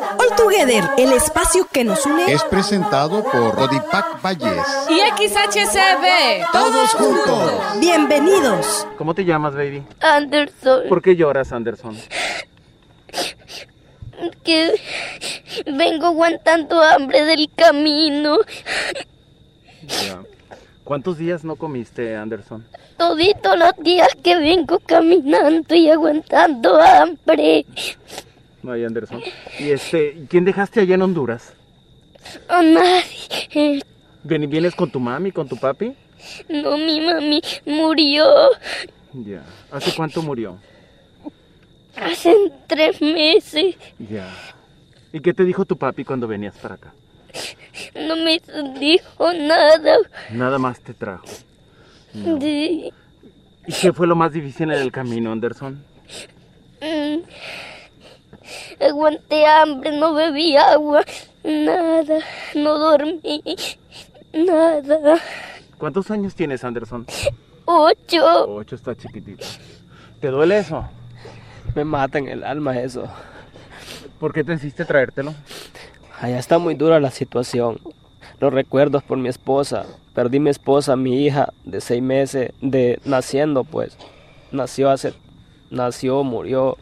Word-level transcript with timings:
All 0.00 0.36
Together, 0.36 0.84
el 0.96 1.12
espacio 1.12 1.66
que 1.70 1.82
nos 1.82 2.06
une, 2.06 2.32
es 2.32 2.44
presentado 2.44 3.24
por 3.24 3.56
Rodipac 3.56 4.22
Valles 4.22 4.66
y 4.88 5.00
XHCB. 5.00 6.52
Todos 6.52 6.90
juntos. 6.90 7.52
Bienvenidos. 7.80 8.86
¿Cómo 8.96 9.14
te 9.14 9.24
llamas, 9.24 9.54
baby? 9.54 9.82
Anderson. 10.00 10.82
¿Por 10.88 11.02
qué 11.02 11.16
lloras, 11.16 11.52
Anderson? 11.52 11.96
Que 14.44 14.80
vengo 15.66 16.06
aguantando 16.06 16.80
hambre 16.80 17.24
del 17.24 17.50
camino. 17.54 18.38
Ya. 19.82 20.20
¿Cuántos 20.84 21.18
días 21.18 21.44
no 21.44 21.56
comiste, 21.56 22.16
Anderson? 22.16 22.64
Toditos 22.96 23.58
los 23.58 23.72
días 23.80 24.08
que 24.22 24.36
vengo 24.36 24.78
caminando 24.78 25.74
y 25.74 25.90
aguantando 25.90 26.80
hambre. 26.80 27.66
Ay, 28.66 28.84
Anderson. 28.84 29.20
¿Y 29.58 29.70
este, 29.70 30.24
quién 30.28 30.44
dejaste 30.44 30.80
allá 30.80 30.94
en 30.96 31.02
Honduras? 31.02 31.52
A 32.48 32.62
nadie. 32.62 33.82
¿Ven- 34.24 34.50
¿Vienes 34.50 34.74
con 34.74 34.90
tu 34.90 34.98
mami, 35.00 35.30
con 35.32 35.48
tu 35.48 35.56
papi? 35.56 35.94
No, 36.48 36.76
mi 36.76 37.00
mami 37.00 37.40
murió 37.64 38.24
Ya. 39.12 39.42
¿Hace 39.70 39.94
cuánto 39.94 40.22
murió? 40.22 40.58
hace 41.96 42.32
tres 42.66 43.00
meses. 43.00 43.76
Ya. 43.98 44.28
¿Y 45.12 45.20
qué 45.20 45.32
te 45.34 45.44
dijo 45.44 45.64
tu 45.64 45.76
papi 45.76 46.04
cuando 46.04 46.26
venías 46.28 46.56
para 46.58 46.74
acá? 46.76 46.92
No 47.94 48.16
me 48.16 48.40
dijo 48.78 49.32
nada. 49.32 49.96
Nada 50.30 50.58
más 50.58 50.80
te 50.80 50.94
trajo. 50.94 51.24
Sí. 52.12 52.92
¿Y 53.66 53.72
qué 53.80 53.92
fue 53.92 54.06
lo 54.06 54.16
más 54.16 54.32
difícil 54.32 54.70
en 54.70 54.78
el 54.80 54.90
camino, 54.92 55.30
Anderson? 55.32 55.82
Mm. 56.80 57.18
Aguanté 58.80 59.46
hambre, 59.46 59.96
no 59.96 60.14
bebí 60.14 60.56
agua, 60.56 61.04
nada, 61.44 62.18
no 62.54 62.78
dormí, 62.78 63.42
nada. 64.32 65.18
¿Cuántos 65.78 66.10
años 66.10 66.34
tienes, 66.34 66.64
Anderson? 66.64 67.06
Ocho. 67.64 68.56
Ocho, 68.56 68.74
está 68.74 68.96
chiquitito. 68.96 69.44
¿Te 70.20 70.28
duele 70.28 70.58
eso? 70.58 70.88
Me 71.74 71.84
mata 71.84 72.18
en 72.18 72.28
el 72.28 72.44
alma 72.44 72.78
eso. 72.80 73.04
¿Por 74.18 74.32
qué 74.32 74.42
te 74.42 74.54
hiciste 74.54 74.84
traértelo? 74.84 75.34
Allá 76.20 76.38
está 76.38 76.58
muy 76.58 76.74
dura 76.74 76.98
la 76.98 77.10
situación. 77.10 77.78
Los 78.40 78.52
recuerdos 78.52 79.02
por 79.02 79.18
mi 79.18 79.28
esposa. 79.28 79.86
Perdí 80.14 80.40
mi 80.40 80.50
esposa, 80.50 80.96
mi 80.96 81.24
hija, 81.24 81.52
de 81.64 81.80
seis 81.80 82.02
meses, 82.02 82.52
de 82.60 82.98
naciendo, 83.04 83.62
pues. 83.62 83.96
Nació 84.50 84.90
hace, 84.90 85.14
nació, 85.70 86.24
murió. 86.24 86.76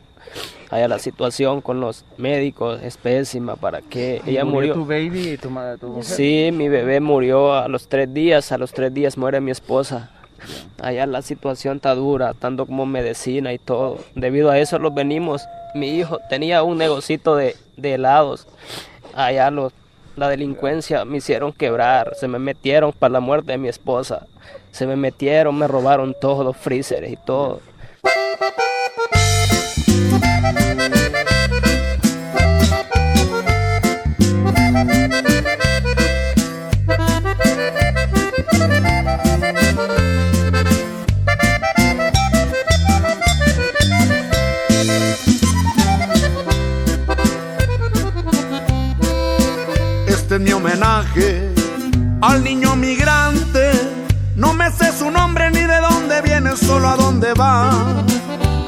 Allá 0.70 0.88
la 0.88 0.98
situación 0.98 1.60
con 1.60 1.80
los 1.80 2.04
médicos 2.16 2.80
es 2.82 2.96
pésima. 2.96 3.56
¿Para 3.56 3.82
qué? 3.82 4.20
Ella 4.26 4.44
murió. 4.44 4.74
tu 4.74 4.84
baby 4.84 5.30
y 5.30 5.36
tu 5.36 5.50
madre, 5.50 5.78
tu 5.78 5.88
mujer? 5.88 6.04
Sí, 6.04 6.50
mi 6.52 6.68
bebé 6.68 7.00
murió 7.00 7.54
a 7.54 7.68
los 7.68 7.88
tres 7.88 8.12
días. 8.12 8.50
A 8.52 8.58
los 8.58 8.72
tres 8.72 8.92
días 8.92 9.16
muere 9.16 9.40
mi 9.40 9.50
esposa. 9.50 10.10
Allá 10.80 11.06
la 11.06 11.22
situación 11.22 11.76
está 11.76 11.94
dura, 11.94 12.34
tanto 12.34 12.66
como 12.66 12.84
medicina 12.84 13.52
y 13.52 13.58
todo. 13.58 13.98
Debido 14.14 14.50
a 14.50 14.58
eso 14.58 14.78
los 14.78 14.94
venimos. 14.94 15.46
Mi 15.74 15.90
hijo 15.90 16.18
tenía 16.28 16.62
un 16.62 16.78
negocito 16.78 17.36
de, 17.36 17.56
de 17.76 17.94
helados. 17.94 18.46
Allá 19.14 19.50
los, 19.50 19.72
la 20.16 20.28
delincuencia 20.28 21.04
me 21.04 21.18
hicieron 21.18 21.52
quebrar. 21.52 22.12
Se 22.18 22.28
me 22.28 22.38
metieron 22.38 22.92
para 22.92 23.12
la 23.12 23.20
muerte 23.20 23.52
de 23.52 23.58
mi 23.58 23.68
esposa. 23.68 24.26
Se 24.72 24.86
me 24.86 24.96
metieron, 24.96 25.56
me 25.56 25.66
robaron 25.66 26.14
todos 26.20 26.44
los 26.44 26.56
freezers 26.56 27.08
y 27.08 27.16
todo. 27.16 27.60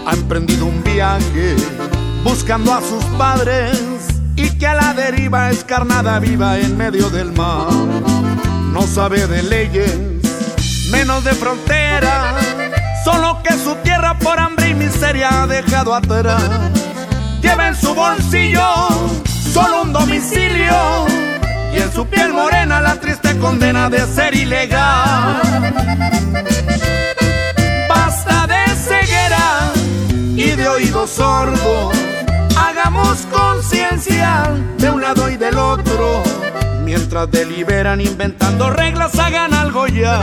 Ha 0.09 0.15
emprendido 0.15 0.65
un 0.65 0.83
viaje 0.83 1.55
buscando 2.25 2.73
a 2.73 2.81
sus 2.81 3.05
padres 3.19 3.79
y 4.37 4.49
que 4.57 4.67
a 4.67 4.75
la 4.75 4.95
deriva 4.95 5.51
es 5.51 5.63
carnada 5.65 6.19
viva 6.19 6.59
en 6.59 6.79
medio 6.79 7.11
del 7.11 7.31
mar. 7.33 7.67
No 8.73 8.87
sabe 8.87 9.27
de 9.27 9.43
leyes, 9.43 9.99
menos 10.91 11.25
de 11.25 11.33
frontera, 11.33 12.37
solo 13.05 13.43
que 13.43 13.53
su 13.53 13.75
tierra 13.85 14.19
por 14.19 14.41
hambre 14.41 14.71
y 14.71 14.75
miseria 14.75 15.43
ha 15.43 15.47
dejado 15.47 15.95
atrás. 15.95 16.43
Lleva 17.43 17.69
en 17.69 17.77
su 17.77 17.95
bolsillo 17.95 18.89
solo 19.53 19.83
un 19.83 19.93
domicilio 19.93 21.07
y 21.75 21.83
en 21.83 21.93
su 21.93 22.07
piel 22.07 22.33
morena 22.33 22.81
la 22.81 22.99
triste 22.99 23.37
condena 23.37 23.91
de 23.91 24.07
ser 24.07 24.35
ilegal. 24.35 25.43
Y 30.39 30.53
de 30.53 30.69
oído 30.69 31.07
sordo. 31.09 31.91
Hagamos 32.57 33.27
conciencia 33.27 34.53
de 34.79 34.89
un 34.89 35.03
lado 35.03 35.29
y 35.29 35.37
del 35.37 35.59
otro. 35.59 36.23
Mientras 36.85 37.29
deliberan 37.31 38.01
inventando 38.01 38.71
reglas, 38.71 39.19
hagan 39.19 39.53
algo 39.53 39.89
ya. 39.89 40.23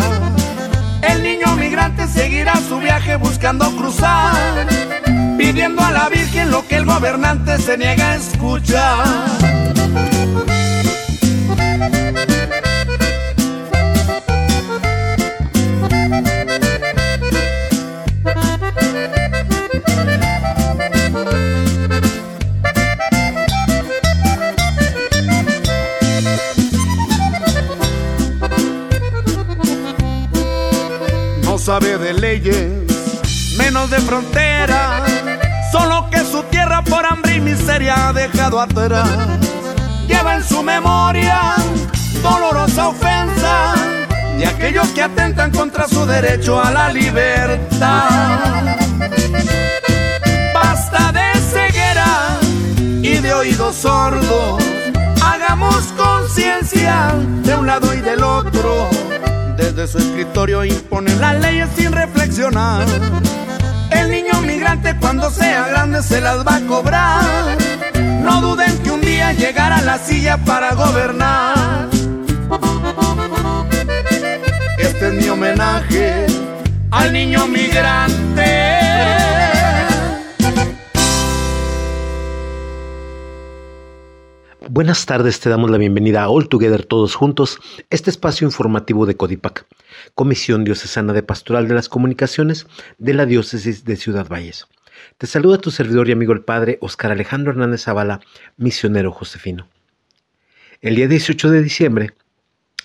El 1.02 1.22
niño 1.22 1.56
migrante 1.58 2.08
seguirá 2.08 2.56
su 2.68 2.80
viaje 2.80 3.18
buscando 3.18 3.70
cruzar, 3.76 4.66
pidiendo 5.38 5.84
a 5.84 5.92
la 5.92 6.08
Virgen 6.08 6.50
lo 6.50 6.66
que 6.66 6.78
el 6.78 6.86
gobernante 6.86 7.58
se 7.60 7.78
niega 7.78 8.12
a 8.12 8.16
escuchar. 8.16 9.06
Leyes, 32.20 33.56
menos 33.58 33.90
de 33.90 34.00
frontera, 34.00 35.04
solo 35.72 36.10
que 36.10 36.20
su 36.20 36.44
tierra 36.44 36.82
por 36.84 37.06
hambre 37.06 37.36
y 37.36 37.40
miseria 37.40 38.08
ha 38.08 38.14
dejado 38.14 38.60
atrás. 38.60 39.10
Lleva 40.08 40.36
en 40.36 40.44
su 40.44 40.62
memoria 40.62 41.56
dolorosa 42.22 42.88
ofensa 42.90 43.74
de 44.38 44.46
aquellos 44.46 44.88
que 44.90 45.02
atentan 45.04 45.52
contra 45.52 45.88
su 45.88 46.06
derecho 46.06 46.62
a 46.62 46.72
la 46.72 46.90
libertad. 46.92 48.78
Basta 50.54 51.12
de 51.12 51.40
ceguera 51.42 52.40
y 53.02 53.18
de 53.18 53.34
oídos 53.34 53.76
sordos. 53.76 54.64
Hagamos 55.24 55.94
conciencia 55.98 57.14
de 57.44 57.56
un 57.56 57.68
lado 57.68 57.94
y 57.94 58.02
del 58.02 58.24
otro. 58.24 58.90
Desde 59.66 59.88
su 59.88 59.98
escritorio 59.98 60.64
imponen 60.64 61.20
las 61.20 61.42
leyes 61.42 61.68
sin 61.76 61.92
reflexionar. 61.92 62.86
El 63.90 64.12
niño 64.12 64.40
migrante 64.42 64.96
cuando 65.00 65.32
sea 65.32 65.68
grande 65.68 66.04
se 66.04 66.22
las 66.22 66.46
va 66.46 66.58
a 66.58 66.62
cobrar. 66.62 67.58
No 68.22 68.42
duden 68.42 68.78
que 68.84 68.92
un 68.92 69.02
día 69.02 69.34
llegará 69.34 69.78
a 69.78 69.82
la 69.82 69.98
silla 69.98 70.38
para 70.38 70.76
gobernar. 70.76 71.90
Este 74.78 75.08
es 75.08 75.14
mi 75.14 75.30
homenaje 75.30 76.28
al 76.92 77.12
niño 77.12 77.48
migrante. 77.48 78.75
Buenas 84.68 85.06
tardes, 85.06 85.40
te 85.40 85.52
damos 85.52 85.70
la 85.70 85.78
bienvenida 85.78 86.24
a 86.24 86.30
All 86.30 86.50
Together 86.50 86.84
Todos 86.84 87.14
Juntos, 87.14 87.60
este 87.92 88.10
espacio 88.10 88.48
informativo 88.48 89.06
de 89.06 89.16
Codipac, 89.16 89.68
Comisión 90.16 90.64
Diocesana 90.64 91.14
de 91.14 91.22
Pastoral 91.22 91.68
de 91.68 91.76
las 91.76 91.88
Comunicaciones 91.88 92.66
de 92.98 93.14
la 93.14 93.28
Diócesis 93.28 93.86
de 93.86 93.96
Ciudad 93.96 94.28
Valles. 94.28 94.66
Te 95.20 95.28
saluda 95.28 95.60
tu 95.60 95.70
servidor 95.70 96.10
y 96.10 96.14
amigo 96.14 96.34
el 96.34 96.42
Padre 96.42 96.80
Oscar 96.82 97.12
Alejandro 97.12 97.52
Hernández 97.52 97.84
Zavala, 97.84 98.22
misionero 98.58 99.12
josefino. 99.12 99.68
El 100.82 100.96
día 100.96 101.08
18 101.08 101.52
de 101.52 101.62
diciembre 101.62 102.14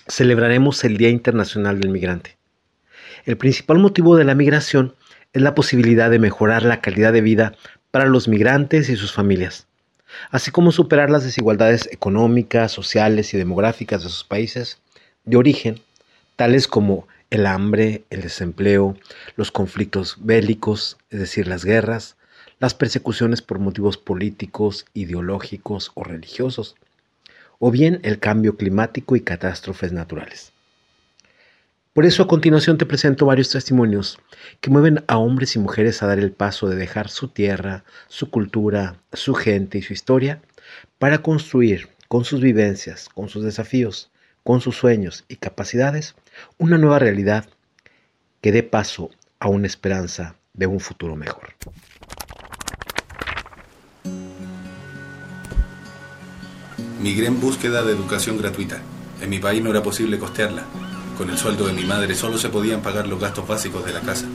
celebraremos 0.07 0.83
el 0.83 0.97
Día 0.97 1.09
Internacional 1.09 1.79
del 1.79 1.89
Migrante. 1.89 2.37
El 3.25 3.37
principal 3.37 3.79
motivo 3.79 4.15
de 4.17 4.23
la 4.23 4.35
migración 4.35 4.93
es 5.33 5.41
la 5.41 5.55
posibilidad 5.55 6.11
de 6.11 6.19
mejorar 6.19 6.61
la 6.61 6.79
calidad 6.79 7.11
de 7.11 7.21
vida 7.21 7.55
para 7.89 8.05
los 8.05 8.27
migrantes 8.27 8.87
y 8.89 8.95
sus 8.97 9.11
familias. 9.11 9.67
Así 10.29 10.51
como 10.51 10.71
superar 10.71 11.09
las 11.09 11.23
desigualdades 11.23 11.89
económicas, 11.91 12.71
sociales 12.71 13.33
y 13.33 13.37
demográficas 13.37 14.03
de 14.03 14.09
sus 14.09 14.23
países 14.23 14.79
de 15.25 15.37
origen, 15.37 15.79
tales 16.35 16.67
como 16.67 17.07
el 17.29 17.45
hambre, 17.45 18.03
el 18.09 18.21
desempleo, 18.21 18.97
los 19.35 19.51
conflictos 19.51 20.17
bélicos, 20.19 20.97
es 21.09 21.19
decir, 21.19 21.47
las 21.47 21.63
guerras, 21.63 22.17
las 22.59 22.73
persecuciones 22.73 23.41
por 23.41 23.59
motivos 23.59 23.97
políticos, 23.97 24.85
ideológicos 24.93 25.91
o 25.95 26.03
religiosos, 26.03 26.75
o 27.59 27.71
bien 27.71 27.99
el 28.03 28.19
cambio 28.19 28.57
climático 28.57 29.15
y 29.15 29.21
catástrofes 29.21 29.91
naturales. 29.91 30.51
Por 31.93 32.05
eso 32.05 32.23
a 32.23 32.27
continuación 32.27 32.77
te 32.77 32.85
presento 32.85 33.25
varios 33.25 33.49
testimonios 33.49 34.17
que 34.61 34.69
mueven 34.69 35.03
a 35.07 35.17
hombres 35.17 35.57
y 35.57 35.59
mujeres 35.59 36.01
a 36.01 36.07
dar 36.07 36.19
el 36.19 36.31
paso 36.31 36.69
de 36.69 36.77
dejar 36.77 37.09
su 37.09 37.27
tierra, 37.27 37.83
su 38.07 38.29
cultura, 38.29 38.95
su 39.11 39.33
gente 39.33 39.77
y 39.77 39.81
su 39.81 39.91
historia 39.91 40.41
para 40.99 41.21
construir 41.21 41.89
con 42.07 42.23
sus 42.23 42.39
vivencias, 42.39 43.09
con 43.09 43.27
sus 43.27 43.43
desafíos, 43.43 44.09
con 44.45 44.61
sus 44.61 44.77
sueños 44.77 45.25
y 45.27 45.35
capacidades 45.35 46.15
una 46.57 46.77
nueva 46.77 46.97
realidad 46.97 47.49
que 48.39 48.53
dé 48.53 48.63
paso 48.63 49.09
a 49.39 49.49
una 49.49 49.67
esperanza 49.67 50.37
de 50.53 50.67
un 50.67 50.79
futuro 50.79 51.17
mejor. 51.17 51.55
Migré 57.01 57.27
en 57.27 57.41
búsqueda 57.41 57.83
de 57.83 57.91
educación 57.91 58.37
gratuita. 58.37 58.79
En 59.21 59.29
mi 59.29 59.39
país 59.39 59.61
no 59.61 59.71
era 59.71 59.83
posible 59.83 60.17
costearla. 60.17 60.63
Con 61.17 61.29
el 61.29 61.37
sueldo 61.37 61.67
de 61.67 61.73
mi 61.73 61.83
madre 61.83 62.15
solo 62.15 62.37
se 62.37 62.49
podían 62.49 62.81
pagar 62.81 63.07
los 63.07 63.19
gastos 63.19 63.47
básicos 63.47 63.85
de 63.85 63.93
la 63.93 63.99
casa. 64.01 64.25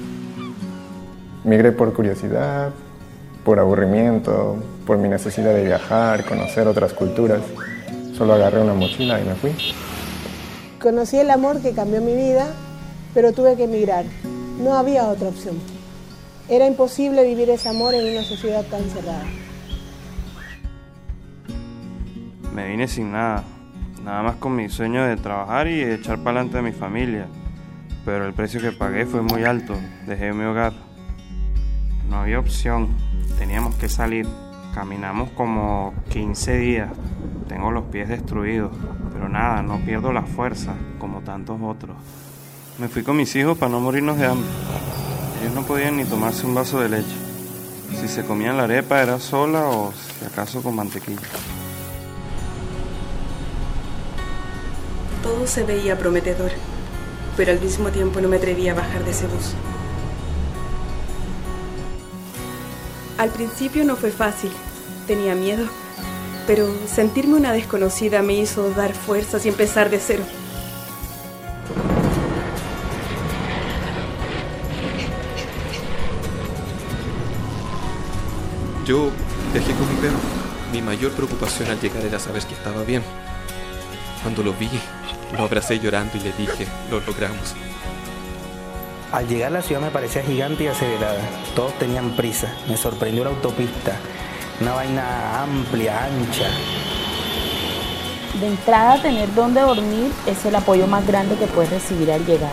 Migré 1.45 1.73
por 1.73 1.93
curiosidad, 1.93 2.73
por 3.45 3.61
aburrimiento, 3.61 4.57
por 4.87 4.99
mi 4.99 5.09
necesidad 5.09 5.55
de 5.55 5.65
viajar, 5.65 6.25
conocer 6.25 6.67
otras 6.67 6.93
culturas. 6.93 7.41
Solo 8.17 8.35
agarré 8.35 8.61
una 8.61 8.75
mochila 8.75 9.21
y 9.21 9.25
me 9.25 9.35
fui. 9.35 9.53
Conocí 10.81 11.17
el 11.19 11.31
amor 11.31 11.61
que 11.61 11.73
cambió 11.73 12.01
mi 12.01 12.15
vida, 12.15 12.47
pero 13.15 13.33
tuve 13.33 13.57
que 13.57 13.65
emigrar. 13.65 14.05
No 14.59 14.75
había 14.75 15.07
otra 15.07 15.29
opción. 15.29 15.57
Era 16.49 16.67
imposible 16.67 17.25
vivir 17.25 17.51
ese 17.51 17.69
amor 17.69 17.95
en 17.95 18.13
una 18.13 18.23
sociedad 18.23 18.65
tan 18.65 18.83
cerrada. 18.91 19.25
Me 22.55 22.69
vine 22.69 22.89
sin 22.89 23.13
nada, 23.13 23.45
nada 24.07 24.23
más 24.23 24.37
con 24.37 24.55
mi 24.55 24.69
sueño 24.69 25.05
de 25.05 25.17
trabajar 25.17 25.67
y 25.67 25.83
echar 25.83 26.19
para 26.19 26.39
adelante 26.39 26.59
a 26.59 26.63
mi 26.63 26.71
familia. 26.71 27.27
Pero 28.05 28.25
el 28.25 28.33
precio 28.33 28.61
que 28.61 28.71
pagué 28.71 29.05
fue 29.05 29.21
muy 29.21 29.43
alto, 29.43 29.75
dejé 30.07 30.33
mi 30.33 30.45
hogar. 30.45 30.73
No 32.09 32.21
había 32.21 32.39
opción, 32.39 32.97
teníamos 33.37 33.75
que 33.75 33.89
salir. 33.89 34.29
Caminamos 34.73 35.31
como 35.31 35.93
15 36.11 36.57
días, 36.59 36.91
tengo 37.49 37.73
los 37.73 37.87
pies 37.87 38.09
destruidos, 38.09 38.71
pero 39.13 39.29
nada, 39.29 39.63
no 39.63 39.79
pierdo 39.81 40.13
la 40.13 40.23
fuerza 40.23 40.75
como 41.01 41.23
tantos 41.23 41.59
otros. 41.61 41.97
Me 42.79 42.89
fui 42.89 43.03
con 43.03 43.17
mis 43.17 43.35
hijos 43.35 43.59
para 43.59 43.73
no 43.73 43.81
morirnos 43.81 44.19
de 44.19 44.27
hambre. 44.27 44.49
Ellos 45.41 45.55
no 45.55 45.63
podían 45.63 45.97
ni 45.97 46.05
tomarse 46.05 46.47
un 46.47 46.55
vaso 46.55 46.79
de 46.79 46.91
leche. 46.91 47.17
Si 48.01 48.07
se 48.07 48.25
comían 48.25 48.57
la 48.57 48.65
arepa 48.65 49.03
era 49.03 49.19
sola 49.19 49.65
o 49.67 49.93
si 49.93 50.27
acaso 50.27 50.63
con 50.63 50.77
mantequilla. 50.77 51.23
Todo 55.27 55.45
se 55.49 55.65
veía 55.65 55.99
prometedor, 55.99 56.53
pero 57.37 57.51
al 57.51 57.61
mismo 57.61 57.91
tiempo 57.91 58.21
no 58.21 58.29
me 58.29 58.37
atrevía 58.37 58.71
a 58.71 58.75
bajar 58.77 59.05
de 59.05 59.11
ese 59.11 59.27
bus. 59.27 59.55
Al 63.19 63.31
principio 63.31 63.85
no 63.85 63.97
fue 63.97 64.13
fácil, 64.13 64.53
tenía 65.09 65.35
miedo, 65.35 65.67
pero 66.47 66.73
sentirme 66.87 67.35
una 67.35 67.53
desconocida 67.53 68.23
me 68.23 68.35
hizo 68.35 68.71
dar 68.71 68.95
fuerzas 68.95 69.45
y 69.45 69.49
empezar 69.49 69.91
de 69.91 69.99
cero. 69.99 70.23
Yo 78.87 79.11
viajé 79.53 79.73
con 79.73 79.89
mi 79.93 80.01
perro. 80.01 80.19
Mi 80.73 80.83
mayor 80.83 81.11
preocupación 81.11 81.69
al 81.69 81.81
llegar 81.81 82.05
era 82.05 82.21
saber 82.21 82.45
que 82.45 82.55
estaba 82.55 82.85
bien. 82.85 83.03
Cuando 84.23 84.43
lo 84.43 84.53
vi, 84.53 84.69
lo 85.37 85.45
abracé 85.45 85.79
llorando 85.79 86.17
y 86.17 86.21
le 86.21 86.33
dije, 86.33 86.67
lo 86.91 87.01
logramos. 87.01 87.55
Al 89.13 89.29
llegar 89.29 89.53
la 89.53 89.63
ciudad 89.63 89.81
me 89.81 89.91
parecía 89.91 90.23
gigante 90.23 90.65
y 90.65 90.67
acelerada. 90.67 91.21
Todos 91.55 91.79
tenían 91.79 92.17
prisa. 92.17 92.53
Me 92.69 92.77
sorprendió 92.77 93.25
la 93.25 93.31
autopista. 93.31 93.93
Una 94.61 94.75
vaina 94.75 95.43
amplia, 95.43 96.05
ancha. 96.05 96.49
De 98.41 98.49
entrada, 98.49 99.01
tener 99.01 99.33
dónde 99.35 99.61
dormir 99.61 100.13
es 100.27 100.45
el 100.45 100.55
apoyo 100.57 100.87
más 100.87 101.07
grande 101.07 101.37
que 101.37 101.47
puedes 101.47 101.71
recibir 101.71 102.11
al 102.11 102.27
llegar. 102.27 102.53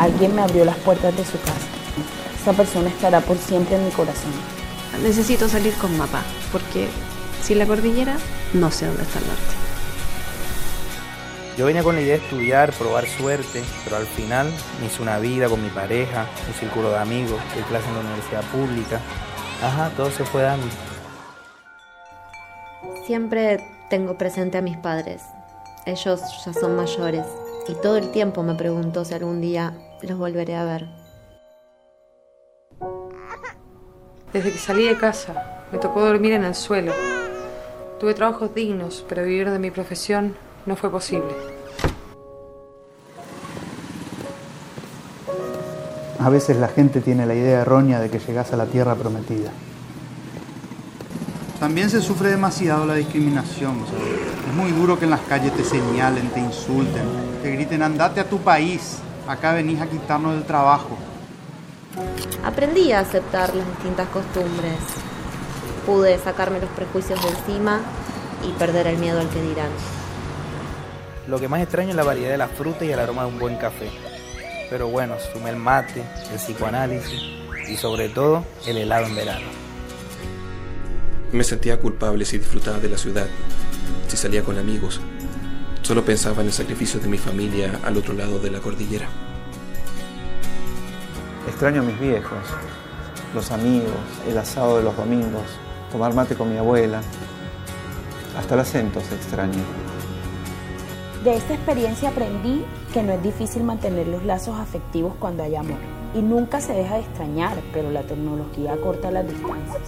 Alguien 0.00 0.34
me 0.34 0.42
abrió 0.42 0.64
las 0.64 0.76
puertas 0.78 1.16
de 1.16 1.24
su 1.24 1.38
casa. 1.40 1.68
Esa 2.40 2.52
persona 2.52 2.88
estará 2.88 3.20
por 3.20 3.36
siempre 3.36 3.76
en 3.76 3.84
mi 3.84 3.90
corazón. 3.92 4.32
Necesito 5.02 5.48
salir 5.48 5.74
con 5.74 5.96
papá, 5.96 6.22
porque 6.50 6.88
sin 7.42 7.58
la 7.58 7.66
cordillera 7.66 8.16
no 8.52 8.70
sé 8.70 8.86
dónde 8.86 9.02
está 9.02 9.18
el 9.18 9.26
norte. 9.26 9.63
Yo 11.56 11.66
venía 11.66 11.84
con 11.84 11.94
la 11.94 12.00
idea 12.00 12.16
de 12.16 12.24
estudiar, 12.24 12.72
probar 12.72 13.06
suerte, 13.06 13.62
pero 13.84 13.96
al 13.96 14.06
final 14.06 14.50
me 14.80 14.86
hice 14.86 15.00
una 15.00 15.20
vida 15.20 15.48
con 15.48 15.62
mi 15.62 15.68
pareja, 15.68 16.26
un 16.48 16.54
círculo 16.54 16.90
de 16.90 16.98
amigos, 16.98 17.40
de 17.54 17.62
clase 17.62 17.88
en 17.88 17.94
la 17.94 18.00
universidad 18.00 18.42
pública. 18.50 19.00
Ajá, 19.62 19.90
todo 19.96 20.10
se 20.10 20.24
fue 20.24 20.42
dando. 20.42 20.66
Siempre 23.06 23.64
tengo 23.88 24.18
presente 24.18 24.58
a 24.58 24.62
mis 24.62 24.76
padres. 24.78 25.22
Ellos 25.86 26.20
ya 26.44 26.52
son 26.52 26.74
mayores 26.74 27.24
y 27.68 27.74
todo 27.74 27.98
el 27.98 28.10
tiempo 28.10 28.42
me 28.42 28.56
pregunto 28.56 29.04
si 29.04 29.14
algún 29.14 29.40
día 29.40 29.74
los 30.02 30.18
volveré 30.18 30.56
a 30.56 30.64
ver. 30.64 30.88
Desde 34.32 34.50
que 34.50 34.58
salí 34.58 34.88
de 34.88 34.98
casa, 34.98 35.62
me 35.70 35.78
tocó 35.78 36.00
dormir 36.00 36.32
en 36.32 36.42
el 36.42 36.56
suelo. 36.56 36.92
Tuve 38.00 38.14
trabajos 38.14 38.52
dignos, 38.52 39.04
pero 39.08 39.22
vivir 39.22 39.48
de 39.50 39.60
mi 39.60 39.70
profesión 39.70 40.34
no 40.66 40.76
fue 40.76 40.90
posible. 40.90 41.34
A 46.18 46.30
veces 46.30 46.56
la 46.56 46.68
gente 46.68 47.00
tiene 47.00 47.26
la 47.26 47.34
idea 47.34 47.60
errónea 47.60 48.00
de 48.00 48.08
que 48.08 48.18
llegas 48.18 48.52
a 48.52 48.56
la 48.56 48.66
tierra 48.66 48.94
prometida. 48.94 49.50
También 51.60 51.90
se 51.90 52.00
sufre 52.00 52.30
demasiado 52.30 52.86
la 52.86 52.94
discriminación. 52.94 53.82
o 53.82 53.86
sea, 53.86 53.98
es 53.98 54.54
muy 54.54 54.70
duro 54.72 54.98
que 54.98 55.04
en 55.04 55.10
las 55.10 55.20
calles 55.20 55.52
te 55.54 55.64
señalen, 55.64 56.28
te 56.30 56.40
insulten, 56.40 57.04
te 57.42 57.50
griten, 57.50 57.82
andate 57.82 58.20
a 58.20 58.28
tu 58.28 58.38
país, 58.38 58.98
acá 59.28 59.52
venís 59.52 59.80
a 59.80 59.86
quitarnos 59.86 60.36
el 60.36 60.44
trabajo. 60.44 60.96
Aprendí 62.44 62.92
a 62.92 63.00
aceptar 63.00 63.54
las 63.54 63.66
distintas 63.66 64.08
costumbres. 64.08 64.78
Pude 65.86 66.18
sacarme 66.18 66.60
los 66.60 66.70
prejuicios 66.70 67.22
de 67.22 67.28
encima 67.28 67.80
y 68.42 68.52
perder 68.58 68.86
el 68.86 68.98
miedo 68.98 69.20
al 69.20 69.28
que 69.28 69.42
dirán. 69.42 69.70
Lo 71.28 71.40
que 71.40 71.48
más 71.48 71.62
extraño 71.62 71.90
es 71.90 71.96
la 71.96 72.04
variedad 72.04 72.30
de 72.30 72.38
la 72.38 72.48
fruta 72.48 72.84
y 72.84 72.92
el 72.92 72.98
aroma 72.98 73.22
de 73.22 73.28
un 73.28 73.38
buen 73.38 73.56
café. 73.56 73.90
Pero 74.68 74.88
bueno, 74.88 75.14
sumé 75.32 75.50
el 75.50 75.56
mate, 75.56 76.02
el 76.30 76.36
psicoanálisis 76.38 77.22
y 77.68 77.76
sobre 77.76 78.10
todo 78.10 78.44
el 78.66 78.76
helado 78.76 79.06
en 79.06 79.14
verano. 79.14 79.46
Me 81.32 81.42
sentía 81.44 81.78
culpable 81.78 82.24
si 82.24 82.38
disfrutaba 82.38 82.78
de 82.78 82.88
la 82.88 82.98
ciudad, 82.98 83.26
si 84.06 84.16
salía 84.16 84.42
con 84.42 84.58
amigos. 84.58 85.00
Solo 85.82 86.04
pensaba 86.04 86.42
en 86.42 86.48
el 86.48 86.52
sacrificio 86.52 87.00
de 87.00 87.08
mi 87.08 87.18
familia 87.18 87.80
al 87.84 87.96
otro 87.96 88.14
lado 88.14 88.38
de 88.38 88.50
la 88.50 88.60
cordillera. 88.60 89.08
Extraño 91.48 91.82
a 91.82 91.84
mis 91.84 91.98
viejos, 91.98 92.38
los 93.34 93.50
amigos, 93.50 93.90
el 94.28 94.38
asado 94.38 94.78
de 94.78 94.84
los 94.84 94.96
domingos, 94.96 95.42
tomar 95.90 96.14
mate 96.14 96.34
con 96.34 96.50
mi 96.50 96.58
abuela. 96.58 97.00
Hasta 98.38 98.54
el 98.54 98.60
acento 98.60 99.00
se 99.00 99.14
extraña. 99.14 99.62
De 101.24 101.34
esta 101.34 101.54
experiencia 101.54 102.10
aprendí 102.10 102.66
que 102.92 103.02
no 103.02 103.14
es 103.14 103.22
difícil 103.22 103.62
mantener 103.64 104.06
los 104.08 104.22
lazos 104.24 104.58
afectivos 104.58 105.14
cuando 105.18 105.42
hay 105.42 105.56
amor. 105.56 105.78
Y 106.14 106.20
nunca 106.20 106.60
se 106.60 106.74
deja 106.74 106.96
de 106.96 107.00
extrañar, 107.00 107.56
pero 107.72 107.90
la 107.90 108.02
tecnología 108.02 108.76
corta 108.76 109.10
las 109.10 109.26
distancias. 109.26 109.80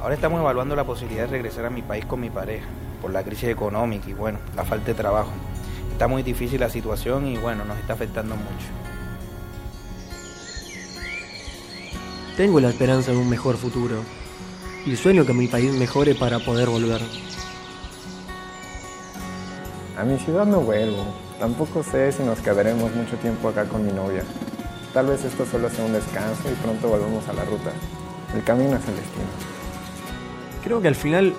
Ahora 0.00 0.16
estamos 0.16 0.40
evaluando 0.40 0.74
la 0.74 0.82
posibilidad 0.82 1.26
de 1.26 1.30
regresar 1.30 1.66
a 1.66 1.70
mi 1.70 1.82
país 1.82 2.04
con 2.04 2.18
mi 2.18 2.30
pareja, 2.30 2.66
por 3.00 3.12
la 3.12 3.22
crisis 3.22 3.50
económica 3.50 4.10
y 4.10 4.12
bueno, 4.12 4.40
la 4.56 4.64
falta 4.64 4.86
de 4.86 4.94
trabajo. 4.94 5.30
Está 5.92 6.08
muy 6.08 6.24
difícil 6.24 6.58
la 6.58 6.68
situación 6.68 7.28
y 7.28 7.36
bueno, 7.36 7.64
nos 7.64 7.78
está 7.78 7.92
afectando 7.92 8.34
mucho. 8.34 8.66
Tengo 12.36 12.58
la 12.58 12.70
esperanza 12.70 13.12
de 13.12 13.18
un 13.18 13.30
mejor 13.30 13.56
futuro 13.56 14.02
y 14.84 14.96
sueño 14.96 15.24
que 15.24 15.32
mi 15.32 15.46
país 15.46 15.72
mejore 15.74 16.16
para 16.16 16.40
poder 16.40 16.68
volver. 16.68 17.27
A 19.98 20.04
mi 20.04 20.16
ciudad 20.16 20.46
no 20.46 20.60
vuelvo. 20.60 21.04
Tampoco 21.40 21.82
sé 21.82 22.12
si 22.12 22.22
nos 22.22 22.38
quedaremos 22.38 22.94
mucho 22.94 23.16
tiempo 23.16 23.48
acá 23.48 23.64
con 23.64 23.84
mi 23.84 23.90
novia. 23.90 24.22
Tal 24.94 25.06
vez 25.06 25.24
esto 25.24 25.44
solo 25.44 25.68
sea 25.68 25.84
un 25.84 25.92
descanso 25.92 26.48
y 26.48 26.54
pronto 26.62 26.88
volvemos 26.88 27.28
a 27.28 27.32
la 27.32 27.44
ruta. 27.44 27.72
El 28.32 28.44
camino 28.44 28.76
es 28.76 28.86
el 28.86 28.94
destino. 28.94 29.26
Creo 30.62 30.80
que 30.80 30.86
al 30.86 30.94
final 30.94 31.34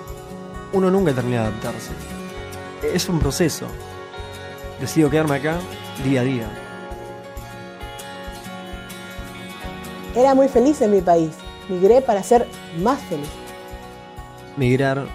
uno 0.74 0.90
nunca 0.90 1.14
termina 1.14 1.40
de 1.40 1.46
adaptarse. 1.48 1.92
Es 2.82 3.08
un 3.08 3.18
proceso. 3.18 3.66
Decido 4.78 5.08
quedarme 5.08 5.36
acá 5.36 5.58
día 6.04 6.20
a 6.20 6.24
día. 6.24 6.50
Era 10.14 10.34
muy 10.34 10.48
feliz 10.48 10.82
en 10.82 10.90
mi 10.90 11.00
país. 11.00 11.30
Migré 11.70 12.02
para 12.02 12.22
ser 12.22 12.46
más 12.82 13.00
feliz. 13.04 13.30
Migrar 14.58 15.06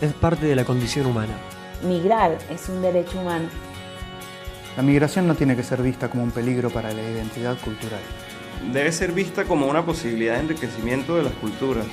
es 0.00 0.12
parte 0.14 0.46
de 0.46 0.56
la 0.56 0.64
condición 0.64 1.06
humana. 1.06 1.47
Migrar 1.82 2.36
es 2.50 2.68
un 2.68 2.82
derecho 2.82 3.20
humano. 3.20 3.48
La 4.76 4.82
migración 4.82 5.28
no 5.28 5.34
tiene 5.34 5.54
que 5.54 5.62
ser 5.62 5.80
vista 5.80 6.08
como 6.08 6.24
un 6.24 6.32
peligro 6.32 6.70
para 6.70 6.92
la 6.92 7.02
identidad 7.02 7.56
cultural. 7.58 8.00
Debe 8.72 8.90
ser 8.90 9.12
vista 9.12 9.44
como 9.44 9.66
una 9.66 9.84
posibilidad 9.84 10.34
de 10.34 10.40
enriquecimiento 10.40 11.16
de 11.16 11.22
las 11.22 11.32
culturas. 11.34 11.86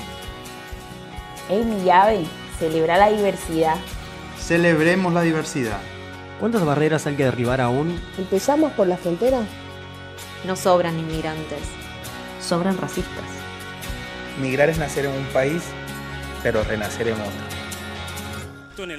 Ey, 1.50 1.64
mi 1.64 1.84
llave, 1.84 2.26
celebra 2.58 2.98
la 2.98 3.12
diversidad. 3.12 3.76
Celebremos 4.40 5.14
la 5.14 5.22
diversidad. 5.22 5.80
¿Cuántas 6.40 6.66
barreras 6.66 7.06
hay 7.06 7.16
que 7.16 7.26
derribar 7.26 7.62
aún? 7.62 8.00
¿Empezamos 8.18 8.72
por 8.74 8.88
la 8.88 8.98
frontera? 8.98 9.42
No 10.46 10.56
sobran 10.56 10.98
inmigrantes, 10.98 11.62
sobran 12.42 12.78
racistas. 12.78 13.24
Migrar 14.42 14.70
es 14.70 14.80
nacer 14.80 15.06
en 15.06 15.12
un 15.12 15.26
país, 15.28 15.64
pero 16.44 16.64
renacer 16.64 17.08
en 17.08 17.14
otro. 17.14 17.55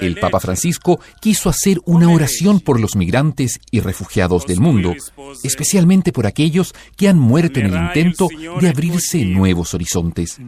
El 0.01 0.17
Papa 0.17 0.41
Francisco 0.41 1.01
quiso 1.21 1.49
hacer 1.49 1.81
una 1.85 2.09
oración 2.09 2.61
por 2.61 2.81
los 2.81 2.97
migrantes 2.97 3.61
y 3.71 3.81
refugiados 3.81 4.47
del 4.47 4.61
mundo, 4.61 4.95
especialmente 5.43 6.13
por 6.13 6.27
aquellos 6.27 6.75
que 6.97 7.09
han 7.09 7.19
muerto 7.19 7.61
en 7.61 7.67
el 7.67 7.75
intento 7.75 8.29
de 8.61 8.69
abrirse 8.69 9.25
nuevos 9.25 9.75
horizontes. 9.75 10.39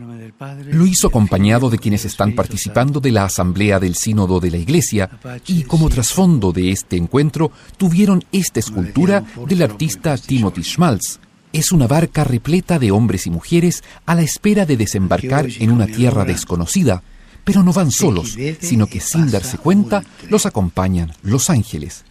Lo 0.66 0.87
hizo 0.87 1.08
acompañado 1.08 1.70
de 1.70 1.78
quienes 1.78 2.04
están 2.04 2.35
participando 2.35 3.00
de 3.00 3.12
la 3.12 3.25
Asamblea 3.25 3.78
del 3.78 3.94
Sínodo 3.94 4.40
de 4.40 4.50
la 4.50 4.58
Iglesia 4.58 5.11
y 5.47 5.64
como 5.64 5.88
trasfondo 5.88 6.52
de 6.52 6.70
este 6.70 6.97
encuentro 6.97 7.50
tuvieron 7.76 8.25
esta 8.32 8.61
escultura 8.61 9.25
del 9.47 9.62
artista 9.62 10.16
Timothy 10.16 10.62
Schmalz, 10.62 11.20
es 11.52 11.73
una 11.73 11.87
barca 11.87 12.25
repleta 12.25 12.78
de 12.78 12.90
hombres 12.90 13.26
y 13.26 13.30
mujeres 13.30 13.82
a 14.06 14.14
la 14.14 14.23
espera 14.23 14.66
de 14.66 14.76
desembarcar 14.76 15.47
en 15.58 15.70
una 15.70 15.87
tierra 15.87 16.25
desconocida, 16.25 17.02
pero 17.49 17.62
no 17.62 17.73
van 17.73 17.90
solos, 17.90 18.37
sino 18.61 18.87
que 18.87 19.00
sin 19.00 19.31
darse 19.31 19.57
cuenta 19.57 20.05
los 20.28 20.45
acompañan 20.45 21.14
los 21.23 21.49
ángeles. 21.49 22.05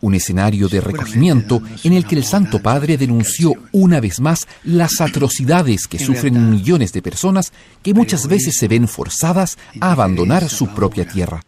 Un 0.00 0.14
escenario 0.14 0.68
de 0.68 0.80
recogimiento 0.80 1.60
en 1.82 1.94
el 1.94 2.06
que 2.06 2.14
el 2.14 2.22
Santo 2.22 2.62
Padre 2.62 2.96
denunció 2.96 3.54
una 3.72 3.98
vez 3.98 4.20
más 4.20 4.46
las 4.62 5.00
atrocidades 5.00 5.88
que 5.88 5.98
sufren 5.98 6.48
millones 6.48 6.92
de 6.92 7.02
personas 7.02 7.52
que 7.82 7.92
muchas 7.92 8.28
veces 8.28 8.56
se 8.56 8.68
ven 8.68 8.86
forzadas 8.86 9.58
a 9.80 9.90
abandonar 9.90 10.48
su 10.48 10.68
propia 10.68 11.08
tierra. 11.08 11.42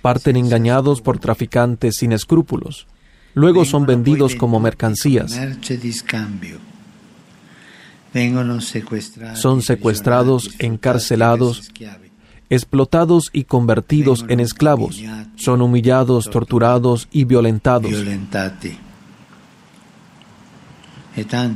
Parten 0.00 0.36
engañados 0.36 1.02
por 1.02 1.18
traficantes 1.18 1.96
sin 1.96 2.12
escrúpulos. 2.12 2.86
Luego 3.34 3.64
son 3.64 3.84
vendidos 3.84 4.36
como 4.36 4.60
mercancías. 4.60 5.36
Son 9.34 9.62
secuestrados, 9.62 10.50
encarcelados, 10.58 11.70
explotados 12.48 13.30
y 13.32 13.44
convertidos 13.44 14.24
en 14.28 14.40
esclavos. 14.40 15.00
Son 15.36 15.62
humillados, 15.62 16.28
torturados 16.30 17.08
y 17.12 17.24
violentados. 17.24 17.92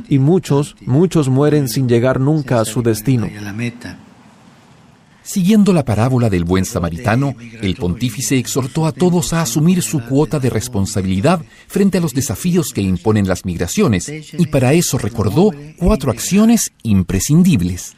Y 0.09 0.19
muchos, 0.19 0.75
muchos 0.81 1.29
mueren 1.29 1.67
sin 1.67 1.87
llegar 1.87 2.19
nunca 2.19 2.61
a 2.61 2.65
su 2.65 2.81
destino. 2.81 3.27
Siguiendo 5.25 5.73
la 5.73 5.83
parábola 5.83 6.29
del 6.29 6.43
buen 6.43 6.65
samaritano, 6.65 7.35
el 7.61 7.75
pontífice 7.75 8.37
exhortó 8.37 8.85
a 8.85 8.91
todos 8.91 9.33
a 9.33 9.41
asumir 9.41 9.81
su 9.81 10.01
cuota 10.01 10.39
de 10.39 10.51
responsabilidad 10.51 11.41
frente 11.67 11.97
a 11.97 12.01
los 12.01 12.13
desafíos 12.13 12.69
que 12.73 12.81
imponen 12.81 13.27
las 13.27 13.43
migraciones 13.43 14.07
y 14.07 14.45
para 14.47 14.73
eso 14.73 14.99
recordó 14.99 15.51
cuatro 15.77 16.11
acciones 16.11 16.71
imprescindibles. 16.83 17.95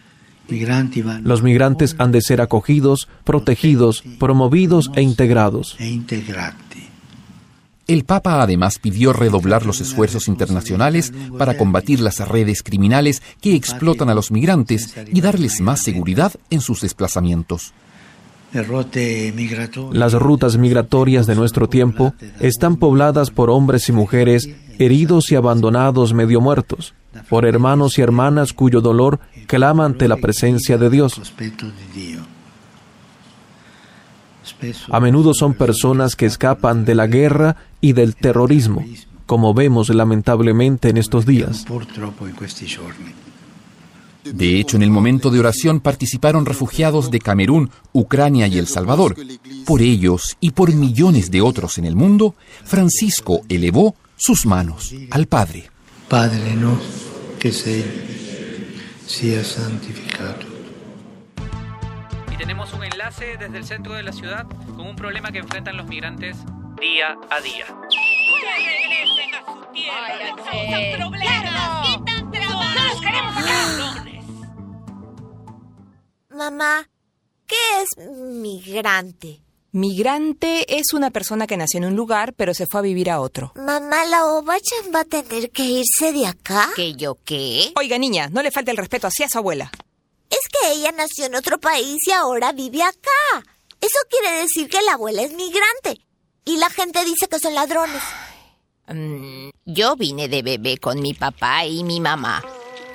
Los 1.23 1.43
migrantes 1.43 1.95
han 1.99 2.13
de 2.13 2.21
ser 2.21 2.39
acogidos, 2.39 3.09
protegidos, 3.25 4.03
promovidos 4.17 4.89
e 4.95 5.01
integrados. 5.01 5.75
El 7.87 8.03
Papa 8.03 8.41
además 8.41 8.79
pidió 8.79 9.13
redoblar 9.13 9.65
los 9.65 9.79
esfuerzos 9.79 10.27
internacionales 10.27 11.13
para 11.37 11.57
combatir 11.57 12.01
las 12.01 12.19
redes 12.27 12.61
criminales 12.61 13.21
que 13.39 13.55
explotan 13.55 14.09
a 14.09 14.13
los 14.13 14.29
migrantes 14.29 14.93
y 15.07 15.21
darles 15.21 15.61
más 15.61 15.81
seguridad 15.83 16.33
en 16.49 16.59
sus 16.59 16.81
desplazamientos. 16.81 17.73
Las 19.91 20.13
rutas 20.13 20.57
migratorias 20.57 21.27
de 21.27 21.35
nuestro 21.35 21.69
tiempo 21.69 22.13
están 22.39 22.75
pobladas 22.75 23.29
por 23.29 23.49
hombres 23.49 23.87
y 23.87 23.93
mujeres 23.93 24.49
heridos 24.79 25.31
y 25.31 25.35
abandonados 25.35 26.13
medio 26.13 26.41
muertos, 26.41 26.93
por 27.29 27.45
hermanos 27.45 27.97
y 27.97 28.01
hermanas 28.01 28.53
cuyo 28.53 28.81
dolor 28.81 29.19
clama 29.47 29.85
ante 29.85 30.07
la 30.07 30.17
presencia 30.17 30.77
de 30.77 30.89
Dios. 30.89 31.21
A 34.89 34.99
menudo 34.99 35.33
son 35.33 35.53
personas 35.53 36.15
que 36.15 36.25
escapan 36.25 36.85
de 36.85 36.95
la 36.95 37.07
guerra 37.07 37.57
y 37.81 37.93
del 37.93 38.15
terrorismo, 38.15 38.83
como 39.25 39.53
vemos 39.53 39.89
lamentablemente 39.89 40.89
en 40.89 40.97
estos 40.97 41.25
días. 41.25 41.65
De 44.33 44.59
hecho, 44.59 44.77
en 44.77 44.83
el 44.83 44.89
momento 44.89 45.29
de 45.29 45.39
oración 45.39 45.79
participaron 45.79 46.45
refugiados 46.45 47.11
de 47.11 47.19
Camerún, 47.19 47.69
Ucrania 47.93 48.47
y 48.47 48.57
El 48.57 48.67
Salvador. 48.67 49.15
Por 49.65 49.81
ellos 49.81 50.37
y 50.39 50.51
por 50.51 50.73
millones 50.73 51.31
de 51.31 51.41
otros 51.41 51.77
en 51.77 51.85
el 51.85 51.95
mundo, 51.95 52.35
Francisco 52.63 53.41
elevó 53.47 53.95
sus 54.15 54.45
manos 54.45 54.93
al 55.11 55.27
Padre. 55.27 55.69
Padre 56.09 56.55
no, 56.55 56.77
que 57.39 57.51
sea, 57.51 57.85
sea 59.05 59.43
santificado. 59.43 60.46
Y 62.37 62.39
tenemos 62.39 62.71
un 62.73 62.83
enlace 62.83 63.35
desde 63.37 63.57
el 63.57 63.65
centro 63.65 63.93
de 63.93 64.03
la 64.03 64.13
ciudad 64.13 64.45
con 64.75 64.81
un 64.81 64.95
problema 64.95 65.31
que 65.31 65.39
enfrentan 65.39 65.75
los 65.75 65.87
migrantes 65.87 66.37
día 66.79 67.17
a 67.31 67.41
día. 67.41 67.65
¡Que 67.89 67.97
regresen 68.39 69.33
a 69.33 69.43
su 69.53 69.65
tierra! 69.73 70.29
¡No 70.29 70.35
causan 70.35 70.83
problemas! 70.97 71.87
¡Quitan 71.87 72.31
trabajo! 72.31 72.63
¡No 72.75 72.83
los 72.89 73.01
queremos 73.01 73.37
acá! 73.37 74.03
Mamá, 76.29 76.89
¿qué 77.47 77.55
es 77.81 78.07
migrante? 78.07 79.41
Migrante 79.71 80.77
es 80.77 80.93
una 80.93 81.09
persona 81.09 81.47
que 81.47 81.57
nació 81.57 81.79
en 81.79 81.85
un 81.85 81.95
lugar 81.95 82.33
pero 82.33 82.53
se 82.53 82.67
fue 82.67 82.81
a 82.81 82.83
vivir 82.83 83.09
a 83.09 83.19
otro. 83.19 83.51
Mamá, 83.55 84.05
la 84.05 84.25
Obachan 84.25 84.93
va 84.93 84.99
a 84.99 85.05
tener 85.05 85.49
que 85.49 85.63
irse 85.63 86.13
de 86.13 86.27
acá. 86.27 86.69
¿Que 86.75 86.93
yo 86.93 87.17
qué? 87.25 87.71
Oiga, 87.75 87.97
niña, 87.97 88.29
no 88.29 88.43
le 88.43 88.51
falte 88.51 88.69
el 88.69 88.77
respeto 88.77 89.07
así 89.07 89.23
a 89.23 89.29
su 89.29 89.39
abuela. 89.39 89.71
Es 90.29 90.39
que 90.51 90.71
ella 90.71 90.91
nació 90.91 91.25
en 91.25 91.35
otro 91.35 91.59
país 91.59 91.97
y 92.05 92.11
ahora 92.11 92.51
vive 92.51 92.83
acá. 92.83 93.43
Eso 93.79 93.99
quiere 94.09 94.41
decir 94.41 94.69
que 94.69 94.81
la 94.81 94.93
abuela 94.93 95.21
es 95.21 95.33
migrante. 95.33 96.01
Y 96.45 96.57
la 96.57 96.69
gente 96.69 97.03
dice 97.05 97.27
que 97.27 97.39
son 97.39 97.53
ladrones. 97.53 98.01
Mm, 98.87 99.49
yo 99.65 99.95
vine 99.95 100.29
de 100.29 100.41
bebé 100.41 100.77
con 100.77 101.01
mi 101.01 101.13
papá 101.13 101.65
y 101.65 101.83
mi 101.83 101.99
mamá. 101.99 102.43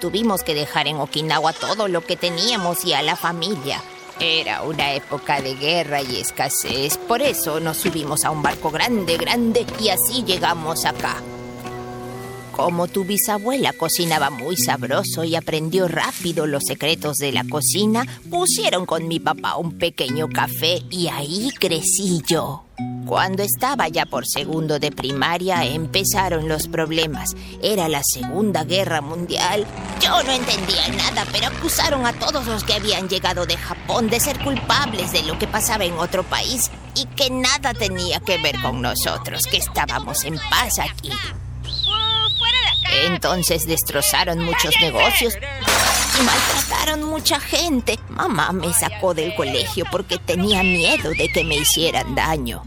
Tuvimos 0.01 0.43
que 0.43 0.55
dejar 0.55 0.89
en 0.89 0.97
Okinawa 0.97 1.53
todo 1.53 1.87
lo 1.87 2.05
que 2.05 2.17
teníamos 2.17 2.85
y 2.85 2.93
a 2.95 3.03
la 3.03 3.15
familia. 3.15 3.83
Era 4.19 4.63
una 4.63 4.95
época 4.95 5.41
de 5.41 5.55
guerra 5.55 6.03
y 6.03 6.21
escasez, 6.21 6.97
por 6.97 7.23
eso 7.23 7.61
nos 7.61 7.77
subimos 7.79 8.25
a 8.25 8.31
un 8.31 8.43
barco 8.43 8.71
grande, 8.71 9.17
grande 9.17 9.67
y 9.81 9.89
así 9.89 10.23
llegamos 10.25 10.85
acá. 10.85 11.23
Como 12.53 12.87
tu 12.87 13.05
bisabuela 13.05 13.73
cocinaba 13.73 14.29
muy 14.29 14.57
sabroso 14.59 15.25
y 15.25 15.37
aprendió 15.37 15.89
rápido 15.89 16.47
los 16.47 16.63
secretos 16.67 17.17
de 17.17 17.33
la 17.33 17.45
cocina, 17.45 18.07
pusieron 18.31 18.85
con 18.85 19.09
mi 19.09 19.19
papá 19.19 19.57
un 19.57 19.79
pequeño 19.79 20.29
café 20.29 20.83
y 20.91 21.09
ahí 21.09 21.51
crecí 21.59 22.21
yo. 22.27 22.65
Cuando 23.07 23.43
estaba 23.43 23.89
ya 23.89 24.07
por 24.07 24.27
segundo 24.27 24.79
de 24.79 24.93
primaria 24.93 25.65
empezaron 25.65 26.49
los 26.49 26.69
problemas. 26.69 27.31
Era 27.63 27.89
la 27.89 28.03
Segunda 28.05 28.65
Guerra 28.65 29.01
Mundial. 29.01 29.67
Yo 30.01 30.23
no 30.23 30.33
entendía 30.33 30.89
nada, 30.89 31.27
pero 31.33 31.47
acusaron 31.47 32.07
a 32.07 32.13
todos 32.13 32.47
los 32.47 32.65
que 32.65 32.75
habían 32.75 33.09
llegado 33.09 33.47
de 33.47 33.57
Japón 33.57 34.09
de 34.09 34.21
ser 34.21 34.39
culpables 34.41 35.13
de 35.13 35.23
lo 35.23 35.39
que 35.39 35.47
pasaba 35.47 35.85
en 35.85 35.95
otro 35.95 36.23
país 36.23 36.71
y 36.95 37.07
que 37.07 37.31
nada 37.31 37.73
tenía 37.73 38.21
que 38.21 38.39
ver 38.39 38.61
con 38.61 38.83
nosotros, 38.83 39.45
que 39.45 39.57
estábamos 39.57 40.25
en 40.25 40.37
paz 40.51 40.79
aquí. 40.79 41.11
Entonces 43.07 43.67
destrozaron 43.67 44.45
muchos 44.45 44.75
negocios 44.81 45.35
y 45.37 46.23
maltrataron 46.23 47.09
mucha 47.09 47.41
gente. 47.41 47.99
Mamá 48.11 48.53
me 48.53 48.73
sacó 48.73 49.15
del 49.15 49.35
colegio 49.35 49.85
porque 49.91 50.19
tenía 50.19 50.63
miedo 50.63 51.11
de 51.11 51.29
que 51.29 51.45
me 51.45 51.57
hicieran 51.57 52.15
daño. 52.15 52.63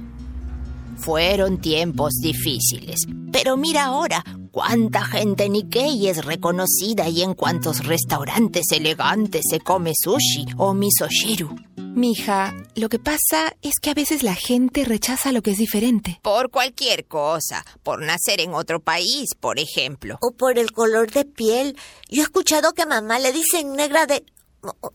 Fueron 0.98 1.60
tiempos 1.60 2.14
difíciles, 2.16 3.02
pero 3.32 3.58
mira 3.58 3.86
ahora 3.86 4.24
cuánta 4.52 5.04
gente 5.04 5.50
Nikkei 5.50 6.08
es 6.08 6.26
reconocida 6.26 7.10
y 7.10 7.22
en 7.22 7.34
cuántos 7.34 7.86
restaurantes 7.86 8.72
elegantes 8.72 9.44
se 9.50 9.60
come 9.60 9.92
sushi 9.94 10.46
o 10.58 10.74
misoshiru. 10.74 11.56
Mija, 11.96 12.54
lo 12.76 12.90
que 12.90 13.00
pasa 13.00 13.56
es 13.62 13.76
que 13.82 13.90
a 13.90 13.94
veces 13.94 14.22
la 14.22 14.36
gente 14.36 14.84
rechaza 14.84 15.32
lo 15.32 15.42
que 15.42 15.52
es 15.52 15.58
diferente. 15.58 16.20
Por 16.24 16.52
cualquier 16.52 17.06
cosa, 17.06 17.66
por 17.84 18.02
nacer 18.02 18.42
en 18.42 18.54
otro 18.54 18.82
país, 18.82 19.30
por 19.40 19.60
ejemplo. 19.60 20.18
O 20.20 20.32
por 20.32 20.60
el 20.60 20.74
color 20.74 21.10
de 21.12 21.24
piel. 21.24 21.78
Yo 22.10 22.22
he 22.22 22.26
escuchado 22.26 22.74
que 22.74 22.82
a 22.82 22.86
mamá 22.86 23.18
le 23.20 23.32
dicen 23.32 23.78
negra 23.78 24.08
de... 24.08 24.26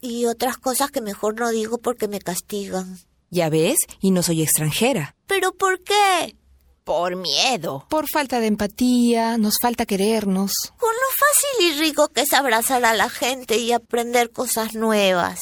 y 0.02 0.26
otras 0.26 0.58
cosas 0.58 0.90
que 0.90 1.00
mejor 1.00 1.40
no 1.40 1.48
digo 1.48 1.78
porque 1.78 2.06
me 2.06 2.20
castigan. 2.20 2.98
Ya 3.30 3.48
ves, 3.48 3.78
y 4.02 4.10
no 4.10 4.22
soy 4.22 4.42
extranjera. 4.42 5.16
¿Pero 5.26 5.54
por 5.54 5.82
qué? 5.82 6.36
Por 6.84 7.16
miedo. 7.16 7.86
Por 7.88 8.10
falta 8.10 8.40
de 8.40 8.48
empatía, 8.48 9.38
nos 9.38 9.54
falta 9.62 9.86
querernos. 9.86 10.52
Con 10.76 10.92
lo 10.92 11.08
fácil 11.18 11.66
y 11.66 11.80
rico 11.80 12.08
que 12.08 12.20
es 12.20 12.32
abrazar 12.34 12.84
a 12.84 12.92
la 12.92 13.08
gente 13.08 13.56
y 13.56 13.72
aprender 13.72 14.32
cosas 14.32 14.74
nuevas. 14.74 15.40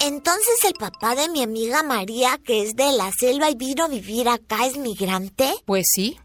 Entonces 0.00 0.64
el 0.64 0.72
papá 0.74 1.14
de 1.14 1.28
mi 1.28 1.42
amiga 1.42 1.82
María, 1.82 2.38
que 2.44 2.62
es 2.62 2.74
de 2.74 2.90
la 2.92 3.10
selva 3.12 3.50
y 3.50 3.54
vino 3.54 3.84
a 3.84 3.88
vivir 3.88 4.28
acá, 4.28 4.66
es 4.66 4.78
migrante. 4.78 5.54
Pues 5.66 5.86
sí. 5.92 6.18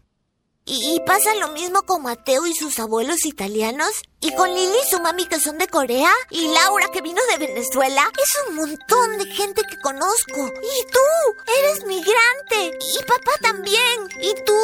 ¿Y, 0.68 0.98
pasa 1.06 1.32
lo 1.36 1.52
mismo 1.52 1.82
con 1.82 2.02
Mateo 2.02 2.44
y 2.44 2.54
sus 2.54 2.80
abuelos 2.80 3.24
italianos? 3.24 3.90
¿Y 4.20 4.34
con 4.34 4.52
Lili 4.52 4.74
y 4.84 4.90
su 4.90 4.98
mami 4.98 5.26
que 5.26 5.38
son 5.38 5.58
de 5.58 5.68
Corea? 5.68 6.10
¿Y 6.30 6.48
Laura 6.48 6.88
que 6.92 7.02
vino 7.02 7.20
de 7.30 7.46
Venezuela? 7.46 8.02
Es 8.20 8.48
un 8.48 8.56
montón 8.56 9.18
de 9.18 9.26
gente 9.26 9.62
que 9.62 9.78
conozco. 9.80 10.40
¿Y 10.40 10.90
tú? 10.90 11.52
Eres 11.60 11.86
migrante. 11.86 12.78
Y 12.80 13.04
papá 13.04 13.32
también. 13.42 14.08
¿Y 14.20 14.34
tú 14.44 14.56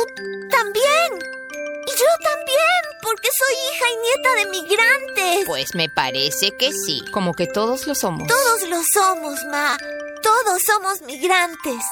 también? 0.50 1.41
Y 1.86 1.90
yo 1.90 2.06
también, 2.22 3.00
porque 3.02 3.28
soy 3.36 3.54
hija 3.70 3.84
y 3.90 3.96
nieta 3.96 4.34
de 4.36 4.46
migrantes. 4.60 5.46
Pues 5.46 5.74
me 5.74 5.88
parece 5.88 6.56
que 6.56 6.72
sí. 6.72 7.02
Como 7.12 7.34
que 7.34 7.46
todos 7.46 7.86
lo 7.86 7.94
somos. 7.94 8.28
Todos 8.28 8.68
lo 8.68 8.82
somos, 8.92 9.44
Ma. 9.50 9.76
Todos 10.22 10.62
somos 10.64 11.02
migrantes. 11.02 11.82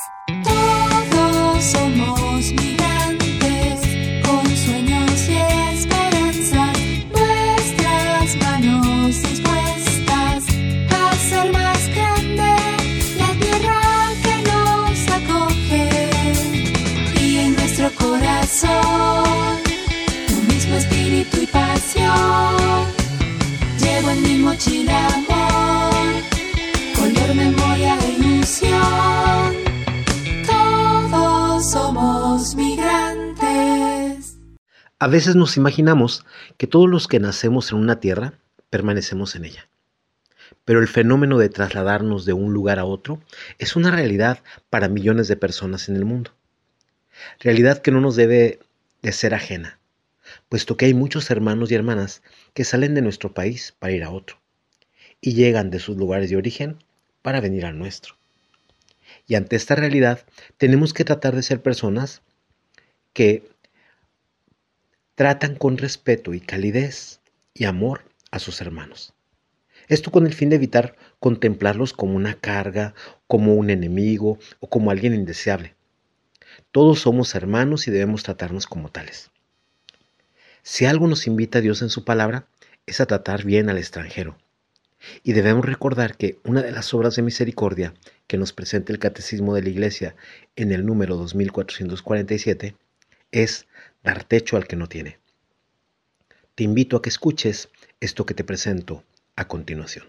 A 34.99 35.09
veces 35.09 35.35
nos 35.35 35.57
imaginamos 35.57 36.27
que 36.59 36.67
todos 36.67 36.91
los 36.91 37.09
que 37.09 37.21
nacemos 37.21 37.73
en 37.73 37.79
una 37.79 38.01
tierra 38.01 38.35
permanecemos 38.69 39.35
en 39.35 39.47
ella. 39.47 39.69
Pero 40.67 40.81
el 40.81 40.89
fenómeno 40.89 41.39
de 41.39 41.49
trasladarnos 41.49 42.27
de 42.27 42.35
un 42.35 42.53
lugar 42.53 42.79
a 42.79 42.85
otro 42.85 43.21
es 43.59 43.77
una 43.77 43.91
realidad 43.91 44.41
para 44.69 44.89
millones 44.89 45.27
de 45.29 45.37
personas 45.37 45.89
en 45.89 45.97
el 45.97 46.05
mundo. 46.05 46.33
Realidad 47.39 47.81
que 47.81 47.93
no 47.93 48.03
nos 48.03 48.15
debe 48.15 48.61
de 49.01 49.13
ser 49.13 49.33
ajena 49.33 49.79
puesto 50.49 50.77
que 50.77 50.85
hay 50.85 50.95
muchos 50.95 51.31
hermanos 51.31 51.71
y 51.71 51.75
hermanas 51.75 52.23
que 52.55 52.65
salen 52.65 52.95
de 52.95 53.03
nuestro 53.03 53.33
país 53.33 53.75
para 53.79 53.93
ir 53.93 54.05
a 54.05 54.11
otro 54.11 54.40
y 55.21 55.35
llegan 55.35 55.71
de 55.71 55.79
sus 55.79 55.97
lugares 55.97 56.31
de 56.31 56.37
origen 56.37 56.79
para 57.23 57.41
venir 57.41 57.67
al 57.67 57.79
nuestro. 57.79 58.17
Y 59.27 59.35
ante 59.35 59.57
esta 59.57 59.75
realidad 59.75 60.25
tenemos 60.57 60.93
que 60.93 61.05
tratar 61.05 61.35
de 61.35 61.43
ser 61.43 61.63
personas 61.63 62.23
que 63.13 63.49
tratan 65.15 65.57
con 65.57 65.77
respeto 65.77 66.33
y 66.33 66.41
calidez 66.41 67.21
y 67.55 67.65
amor 67.65 68.05
a 68.31 68.39
sus 68.39 68.61
hermanos. 68.61 69.13
Esto 69.89 70.11
con 70.11 70.27
el 70.27 70.35
fin 70.35 70.51
de 70.51 70.57
evitar 70.57 70.97
contemplarlos 71.19 71.93
como 71.93 72.15
una 72.15 72.35
carga, 72.35 72.95
como 73.27 73.55
un 73.55 73.71
enemigo 73.71 74.39
o 74.61 74.69
como 74.69 74.91
alguien 74.91 75.15
indeseable. 75.15 75.75
Todos 76.71 77.01
somos 77.01 77.35
hermanos 77.35 77.89
y 77.89 77.91
debemos 77.91 78.23
tratarnos 78.23 78.67
como 78.67 78.91
tales. 78.91 79.31
Si 80.63 80.85
algo 80.85 81.07
nos 81.09 81.27
invita 81.27 81.61
Dios 81.61 81.83
en 81.83 81.91
su 81.91 82.05
palabra, 82.05 82.47
es 82.87 83.01
a 83.01 83.07
tratar 83.07 83.45
bien 83.45 83.69
al 83.69 83.79
extranjero. 83.79 84.37
Y 85.23 85.33
debemos 85.33 85.65
recordar 85.65 86.17
que 86.17 86.39
una 86.45 86.63
de 86.63 86.73
las 86.73 86.93
obras 86.95 87.17
de 87.17 87.23
misericordia 87.23 87.95
que 88.27 88.39
nos 88.39 88.53
presenta 88.53 88.93
el 88.93 88.99
Catecismo 88.99 89.55
de 89.55 89.63
la 89.63 89.69
Iglesia 89.69 90.15
en 90.57 90.73
el 90.73 90.85
número 90.85 91.17
2447 91.17 92.75
es 93.33 93.67
dar 94.03 94.25
techo 94.25 94.57
al 94.57 94.67
que 94.67 94.77
no 94.77 94.87
tiene. 94.87 95.19
Te 96.55 96.65
invito 96.65 96.97
a 96.97 97.03
que 97.03 97.09
escuches 97.09 97.71
esto 98.01 98.27
que 98.27 98.35
te 98.35 98.45
presento 98.45 99.05
a 99.37 99.47
continuación. 99.47 100.07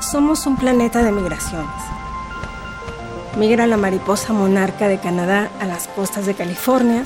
Somos 0.00 0.46
un 0.46 0.56
planeta 0.56 1.02
de 1.02 1.12
migraciones. 1.12 1.82
Migra 3.38 3.66
la 3.66 3.76
mariposa 3.76 4.32
monarca 4.32 4.88
de 4.88 4.98
Canadá 4.98 5.50
a 5.60 5.66
las 5.66 5.88
costas 5.88 6.26
de 6.26 6.34
California 6.34 7.04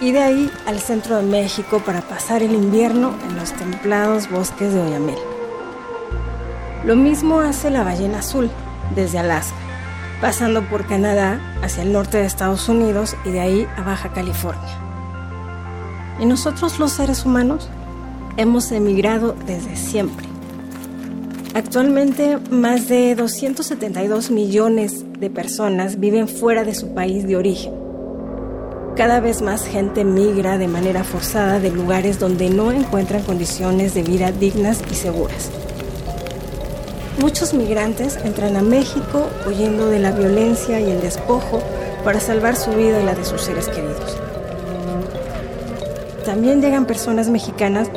y 0.00 0.12
de 0.12 0.20
ahí 0.20 0.50
al 0.66 0.80
centro 0.80 1.16
de 1.16 1.24
México 1.24 1.82
para 1.84 2.00
pasar 2.00 2.42
el 2.42 2.52
invierno 2.52 3.16
en 3.24 3.36
los 3.36 3.52
templados 3.52 4.30
bosques 4.30 4.72
de 4.72 4.80
Oyamel. 4.80 5.37
Lo 6.84 6.96
mismo 6.96 7.40
hace 7.40 7.70
la 7.70 7.82
ballena 7.82 8.20
azul 8.20 8.50
desde 8.94 9.18
Alaska, 9.18 9.56
pasando 10.20 10.62
por 10.68 10.86
Canadá 10.86 11.40
hacia 11.62 11.82
el 11.82 11.92
norte 11.92 12.18
de 12.18 12.26
Estados 12.26 12.68
Unidos 12.68 13.16
y 13.24 13.30
de 13.30 13.40
ahí 13.40 13.68
a 13.76 13.82
Baja 13.82 14.12
California. 14.12 14.78
Y 16.20 16.26
nosotros 16.26 16.78
los 16.78 16.92
seres 16.92 17.24
humanos 17.24 17.68
hemos 18.36 18.70
emigrado 18.72 19.34
desde 19.46 19.76
siempre. 19.76 20.26
Actualmente 21.54 22.38
más 22.50 22.88
de 22.88 23.14
272 23.14 24.30
millones 24.30 25.04
de 25.18 25.30
personas 25.30 25.98
viven 25.98 26.28
fuera 26.28 26.64
de 26.64 26.74
su 26.74 26.94
país 26.94 27.26
de 27.26 27.36
origen 27.36 27.88
cada 28.98 29.20
vez 29.20 29.42
más 29.42 29.64
gente 29.64 30.04
migra 30.04 30.58
de 30.58 30.66
manera 30.66 31.04
forzada 31.04 31.60
de 31.60 31.70
lugares 31.70 32.18
donde 32.18 32.50
no 32.50 32.72
encuentran 32.72 33.22
condiciones 33.22 33.94
de 33.94 34.02
vida 34.02 34.32
dignas 34.32 34.82
y 34.90 34.96
seguras. 34.96 35.52
Muchos 37.18 37.52
migrantes 37.52 38.16
entran 38.24 38.56
a 38.56 38.62
México 38.62 39.28
huyendo 39.44 39.88
de 39.88 39.98
la 39.98 40.12
violencia 40.12 40.80
y 40.80 40.90
el 40.90 41.00
despojo 41.00 41.60
para 42.04 42.20
salvar 42.20 42.54
su 42.54 42.70
vida 42.70 43.00
y 43.00 43.04
la 43.04 43.14
de 43.14 43.24
sus 43.24 43.42
seres 43.42 43.66
queridos. 43.68 44.16
También 46.24 46.62
llegan 46.62 46.86
personas 46.86 47.28
mexicanas 47.28 47.90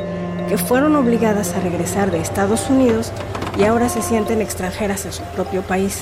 que 0.48 0.58
fueron 0.58 0.96
obligadas 0.96 1.54
a 1.54 1.60
regresar 1.60 2.10
de 2.10 2.18
Estados 2.18 2.68
Unidos 2.68 3.12
y 3.56 3.62
ahora 3.62 3.88
se 3.88 4.02
sienten 4.02 4.40
extranjeras 4.40 5.06
en 5.06 5.12
su 5.12 5.22
propio 5.36 5.62
país. 5.62 6.00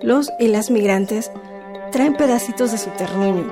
Los 0.00 0.30
y 0.38 0.46
las 0.46 0.70
migrantes 0.70 1.32
traen 1.90 2.14
pedacitos 2.14 2.70
de 2.70 2.78
su 2.78 2.90
terruño 2.90 3.50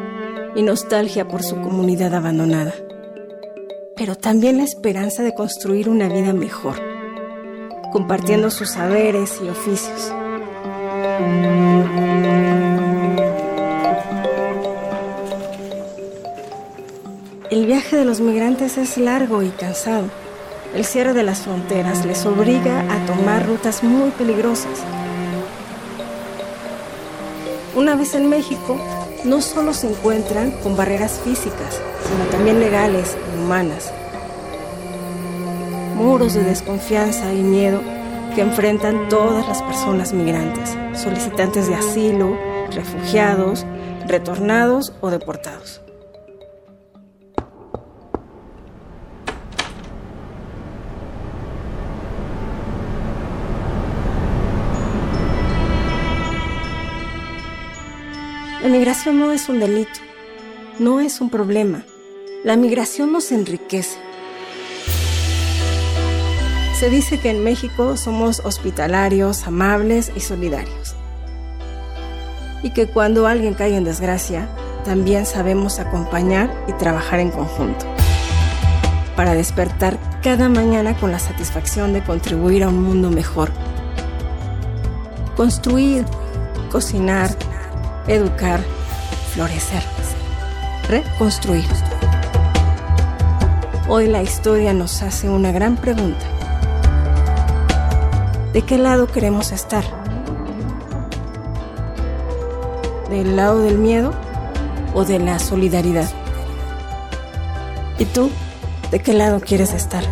y 0.55 0.63
nostalgia 0.63 1.27
por 1.27 1.43
su 1.43 1.57
comunidad 1.61 2.15
abandonada, 2.15 2.73
pero 3.99 4.17
también 4.17 4.59
la 4.59 4.63
esperanza 4.63 5.25
de 5.25 5.35
construir 5.35 5.89
una 5.89 6.09
vida 6.09 6.33
mejor, 6.33 6.77
compartiendo 7.93 8.51
sus 8.51 8.71
saberes 8.71 9.41
y 9.45 9.49
oficios. 9.49 10.13
El 17.51 17.67
viaje 17.67 17.97
de 17.97 18.05
los 18.05 18.21
migrantes 18.21 18.79
es 18.79 18.97
largo 18.97 19.43
y 19.43 19.49
cansado. 19.49 20.07
El 20.75 20.85
cierre 20.85 21.13
de 21.13 21.25
las 21.25 21.41
fronteras 21.41 22.07
les 22.07 22.25
obliga 22.25 22.81
a 22.81 23.07
tomar 23.07 23.47
rutas 23.47 23.83
muy 23.83 24.11
peligrosas 24.11 24.79
una 27.79 27.95
vez 27.95 28.15
en 28.15 28.29
México, 28.29 28.77
no 29.23 29.41
solo 29.41 29.73
se 29.73 29.89
encuentran 29.89 30.51
con 30.63 30.77
barreras 30.77 31.21
físicas, 31.23 31.81
sino 32.09 32.25
también 32.31 32.61
legales 32.61 33.17
y 33.17 33.45
humanas. 33.45 33.93
Muros 35.95 36.35
de 36.35 36.45
desconfianza 36.45 37.33
y 37.33 37.43
miedo 37.43 37.81
que 38.35 38.41
enfrentan 38.43 39.09
todas 39.09 39.47
las 39.49 39.63
personas 39.63 40.13
migrantes, 40.13 40.77
solicitantes 40.95 41.67
de 41.69 41.75
asilo, 41.75 42.37
refugiados, 42.71 43.67
retornados 44.07 44.93
o 45.01 45.11
deportados. 45.11 45.83
La 58.63 58.69
migración 58.69 59.19
no 59.19 59.33
es 59.33 59.49
un 59.49 59.61
delito, 59.61 60.01
no 60.79 61.01
es 61.01 61.21
un 61.21 61.31
problema. 61.31 61.85
La 62.45 62.57
migración 62.57 63.13
nos 63.13 63.33
enriquece. 63.33 63.99
Se 66.79 66.89
dice 66.89 67.19
que 67.19 67.31
en 67.31 67.43
México 67.43 67.97
somos 67.97 68.39
hospitalarios, 68.45 69.45
amables 69.49 70.13
y 70.15 70.21
solidarios. 70.21 70.95
Y 72.63 72.71
que 72.71 72.87
cuando 72.87 73.27
alguien 73.27 73.55
cae 73.55 73.77
en 73.77 73.83
desgracia, 73.83 74.49
también 74.85 75.27
sabemos 75.27 75.81
acompañar 75.81 76.49
y 76.69 76.73
trabajar 76.75 77.19
en 77.19 77.33
conjunto. 77.33 77.85
Para 79.17 79.35
despertar 79.35 79.99
cada 80.23 80.49
mañana 80.49 80.97
con 80.97 81.11
la 81.11 81.19
satisfacción 81.19 81.93
de 81.93 82.05
contribuir 82.05 82.63
a 82.63 82.69
un 82.69 82.85
mundo 82.85 83.11
mejor. 83.11 83.51
Construir, 85.37 86.05
cocinar, 86.71 87.31
educar, 88.07 88.61
florecer, 89.35 89.83
reconstruir. 90.89 91.67
Hoy 93.91 94.07
la 94.07 94.23
historia 94.23 94.75
nos 94.75 95.01
hace 95.01 95.31
una 95.31 95.51
gran 95.51 95.79
pregunta. 95.79 96.27
¿De 98.53 98.61
qué 98.61 98.77
lado 98.77 99.07
queremos 99.07 99.51
estar? 99.51 99.83
¿Del 103.09 103.35
lado 103.35 103.63
del 103.63 103.79
miedo 103.79 104.13
o 104.93 105.07
de 105.07 105.19
la 105.19 105.39
solidaridad? 105.39 106.07
¿Y 107.99 108.05
tú, 108.05 108.31
de 108.91 109.01
qué 109.01 109.15
lado 109.15 109.41
quieres 109.41 109.73
estar? 109.73 110.05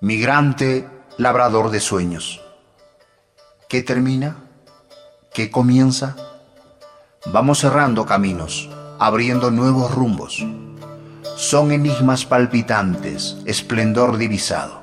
Migrante, 0.00 0.88
labrador 1.16 1.70
de 1.70 1.80
sueños. 1.80 2.40
¿Qué 3.68 3.82
termina? 3.82 4.44
¿Qué 5.34 5.50
comienza? 5.50 6.14
Vamos 7.26 7.58
cerrando 7.58 8.06
caminos, 8.06 8.70
abriendo 8.98 9.50
nuevos 9.50 9.94
rumbos. 9.94 10.44
Son 11.36 11.70
enigmas 11.70 12.24
palpitantes, 12.24 13.36
esplendor 13.44 14.16
divisado. 14.16 14.82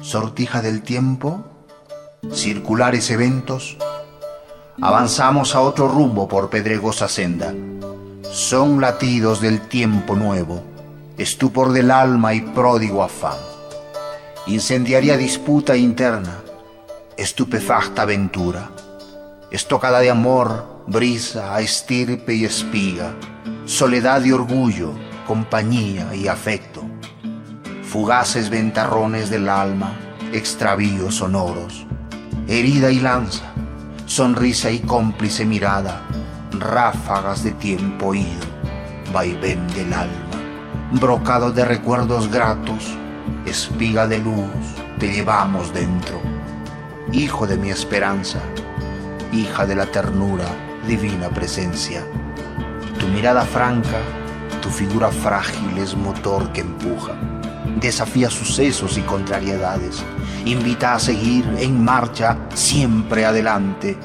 Sortija 0.00 0.62
del 0.62 0.82
tiempo, 0.82 1.44
circulares 2.32 3.10
eventos. 3.10 3.76
Avanzamos 4.80 5.54
a 5.54 5.60
otro 5.60 5.88
rumbo 5.88 6.26
por 6.26 6.50
pedregosa 6.50 7.08
senda. 7.08 7.54
Son 8.22 8.80
latidos 8.80 9.40
del 9.40 9.60
tiempo 9.60 10.16
nuevo, 10.16 10.62
estupor 11.18 11.72
del 11.72 11.90
alma 11.90 12.34
y 12.34 12.40
pródigo 12.40 13.02
afán. 13.02 13.38
Incendiaria 14.46 15.16
disputa 15.16 15.76
interna, 15.76 16.38
estupefacta 17.16 18.02
aventura, 18.02 18.70
estocada 19.50 20.00
de 20.00 20.10
amor, 20.10 20.84
brisa, 20.86 21.60
estirpe 21.60 22.34
y 22.34 22.44
espiga, 22.44 23.14
soledad 23.64 24.24
y 24.24 24.32
orgullo, 24.32 24.92
compañía 25.26 26.14
y 26.14 26.28
afecto, 26.28 26.82
fugaces 27.82 28.50
ventarrones 28.50 29.30
del 29.30 29.48
alma, 29.48 29.92
extravíos 30.32 31.16
sonoros, 31.16 31.86
herida 32.48 32.90
y 32.90 33.00
lanza, 33.00 33.52
sonrisa 34.06 34.70
y 34.70 34.80
cómplice 34.80 35.44
mirada, 35.44 36.02
ráfagas 36.52 37.42
de 37.42 37.52
tiempo 37.52 38.14
ido, 38.14 38.46
vaivén 39.12 39.66
del 39.68 39.92
alma, 39.92 40.92
brocado 40.92 41.52
de 41.52 41.64
recuerdos 41.64 42.30
gratos, 42.30 42.96
espiga 43.46 44.06
de 44.06 44.18
luz, 44.18 44.50
te 44.98 45.12
llevamos 45.12 45.72
dentro 45.72 46.20
hijo 47.12 47.46
de 47.46 47.56
mi 47.56 47.70
esperanza, 47.70 48.40
hija 49.32 49.66
de 49.66 49.74
la 49.74 49.86
ternura, 49.86 50.44
divina 50.86 51.28
presencia. 51.28 52.04
Tu 52.98 53.06
mirada 53.08 53.42
franca, 53.42 53.98
tu 54.60 54.68
figura 54.70 55.10
frágil 55.10 55.78
es 55.78 55.96
motor 55.96 56.52
que 56.52 56.60
empuja, 56.60 57.14
desafía 57.80 58.30
sucesos 58.30 58.98
y 58.98 59.02
contrariedades, 59.02 60.02
invita 60.44 60.94
a 60.94 60.98
seguir 60.98 61.44
en 61.58 61.82
marcha 61.82 62.38
siempre 62.54 63.24
adelante, 63.24 63.96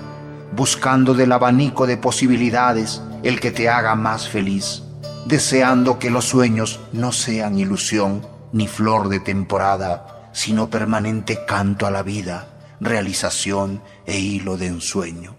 buscando 0.55 1.13
del 1.13 1.31
abanico 1.31 1.87
de 1.87 1.97
posibilidades 1.97 3.01
el 3.23 3.39
que 3.39 3.51
te 3.51 3.67
haga 3.67 3.95
más 3.95 4.29
feliz, 4.29 4.83
deseando 5.25 5.99
que 5.99 6.11
los 6.11 6.25
sueños 6.25 6.79
no 6.93 7.11
sean 7.11 7.57
ilusión 7.57 8.25
ni 8.53 8.67
flor 8.67 9.09
de 9.09 9.19
temporada, 9.19 10.29
sino 10.31 10.69
permanente 10.69 11.45
canto 11.45 11.87
a 11.87 11.91
la 11.91 12.03
vida 12.03 12.54
realización 12.79 13.81
e 14.05 14.19
hilo 14.19 14.57
de 14.57 14.67
ensueño. 14.67 15.35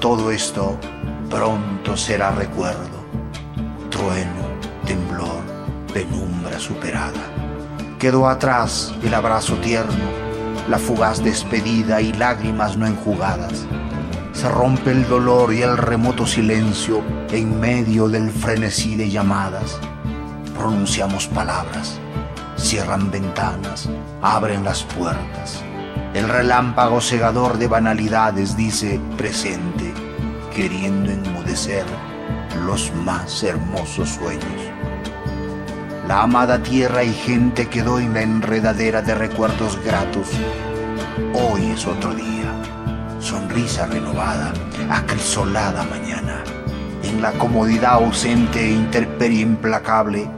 Todo 0.00 0.30
esto 0.30 0.78
pronto 1.28 1.96
será 1.96 2.30
recuerdo, 2.32 3.04
trueno, 3.90 4.42
temblor, 4.86 5.42
penumbra 5.92 6.58
superada. 6.58 7.20
Quedó 7.98 8.28
atrás 8.28 8.94
el 9.02 9.14
abrazo 9.14 9.56
tierno, 9.56 10.04
la 10.68 10.78
fugaz 10.78 11.22
despedida 11.22 12.00
y 12.00 12.12
lágrimas 12.12 12.76
no 12.76 12.86
enjugadas. 12.86 13.66
Se 14.32 14.48
rompe 14.48 14.90
el 14.90 15.06
dolor 15.06 15.52
y 15.52 15.62
el 15.62 15.76
remoto 15.76 16.26
silencio 16.26 17.02
en 17.30 17.60
medio 17.60 18.08
del 18.08 18.30
frenesí 18.30 18.96
de 18.96 19.10
llamadas. 19.10 19.78
Pronunciamos 20.56 21.26
palabras, 21.28 21.98
cierran 22.56 23.10
ventanas, 23.10 23.88
abren 24.22 24.64
las 24.64 24.82
puertas 24.84 25.62
el 26.14 26.28
relámpago 26.28 27.00
segador 27.00 27.58
de 27.58 27.68
banalidades 27.68 28.56
dice 28.56 29.00
presente, 29.16 29.92
queriendo 30.54 31.12
enmudecer 31.12 31.84
los 32.66 32.92
más 33.04 33.42
hermosos 33.44 34.08
sueños. 34.10 34.70
La 36.08 36.22
amada 36.22 36.60
tierra 36.62 37.04
y 37.04 37.12
gente 37.12 37.68
quedó 37.68 38.00
en 38.00 38.14
la 38.14 38.22
enredadera 38.22 39.02
de 39.02 39.14
recuerdos 39.14 39.78
gratos. 39.84 40.28
Hoy 41.32 41.70
es 41.70 41.86
otro 41.86 42.12
día, 42.12 42.52
sonrisa 43.20 43.86
renovada, 43.86 44.52
acrisolada 44.90 45.84
mañana. 45.84 46.42
En 47.04 47.22
la 47.22 47.30
comodidad 47.32 47.94
ausente 47.94 48.60
e 48.60 48.72
interperie 48.72 49.42
implacable, 49.42 50.28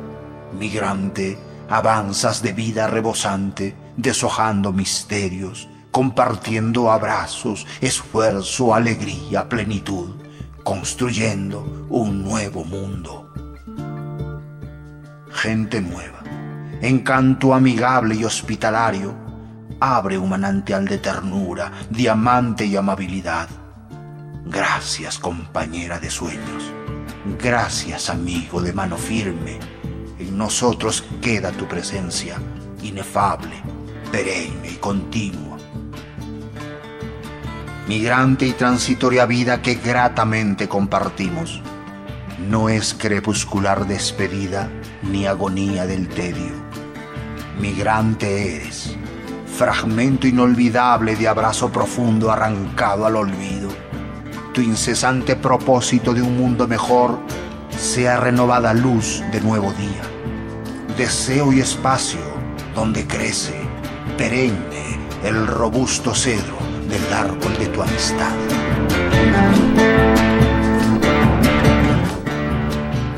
migrante, 0.58 1.38
avanzas 1.70 2.42
de 2.42 2.52
vida 2.52 2.86
rebosante, 2.86 3.74
deshojando 3.96 4.72
misterios, 4.72 5.68
compartiendo 5.90 6.90
abrazos, 6.90 7.66
esfuerzo, 7.80 8.74
alegría, 8.74 9.48
plenitud, 9.48 10.16
construyendo 10.64 11.86
un 11.90 12.22
nuevo 12.22 12.64
mundo. 12.64 13.32
Gente 15.30 15.80
nueva, 15.80 16.22
encanto 16.80 17.54
amigable 17.54 18.14
y 18.14 18.24
hospitalario, 18.24 19.14
abre 19.80 20.16
un 20.16 20.30
manantial 20.30 20.86
de 20.86 20.98
ternura, 20.98 21.72
diamante 21.90 22.64
y 22.64 22.76
amabilidad. 22.76 23.48
Gracias 24.46 25.18
compañera 25.18 25.98
de 25.98 26.10
sueños, 26.10 26.72
gracias 27.38 28.08
amigo 28.08 28.60
de 28.60 28.72
mano 28.72 28.96
firme, 28.96 29.58
en 30.18 30.38
nosotros 30.38 31.04
queda 31.20 31.50
tu 31.52 31.66
presencia, 31.66 32.36
inefable, 32.82 33.62
perenne 34.12 34.72
y 34.72 34.76
continua. 34.76 35.56
Migrante 37.88 38.46
y 38.46 38.52
transitoria 38.52 39.24
vida 39.24 39.62
que 39.62 39.76
gratamente 39.76 40.68
compartimos, 40.68 41.62
no 42.48 42.68
es 42.68 42.94
crepuscular 42.94 43.86
despedida 43.86 44.68
ni 45.02 45.26
agonía 45.26 45.86
del 45.86 46.08
tedio. 46.08 46.52
Migrante 47.58 48.56
eres, 48.56 48.96
fragmento 49.46 50.26
inolvidable 50.26 51.16
de 51.16 51.28
abrazo 51.28 51.72
profundo 51.72 52.30
arrancado 52.30 53.06
al 53.06 53.16
olvido. 53.16 53.70
Tu 54.52 54.60
incesante 54.60 55.36
propósito 55.36 56.12
de 56.12 56.20
un 56.20 56.36
mundo 56.36 56.68
mejor 56.68 57.18
sea 57.70 58.18
renovada 58.18 58.74
luz 58.74 59.22
de 59.32 59.40
nuevo 59.40 59.72
día. 59.72 60.02
Deseo 60.98 61.52
y 61.52 61.60
espacio 61.60 62.20
donde 62.74 63.06
crece 63.06 63.61
perenne 64.16 64.98
el 65.24 65.46
robusto 65.46 66.14
cedro 66.14 66.58
del 66.88 67.12
árbol 67.12 67.56
de 67.58 67.66
tu 67.66 67.82
amistad. 67.82 68.34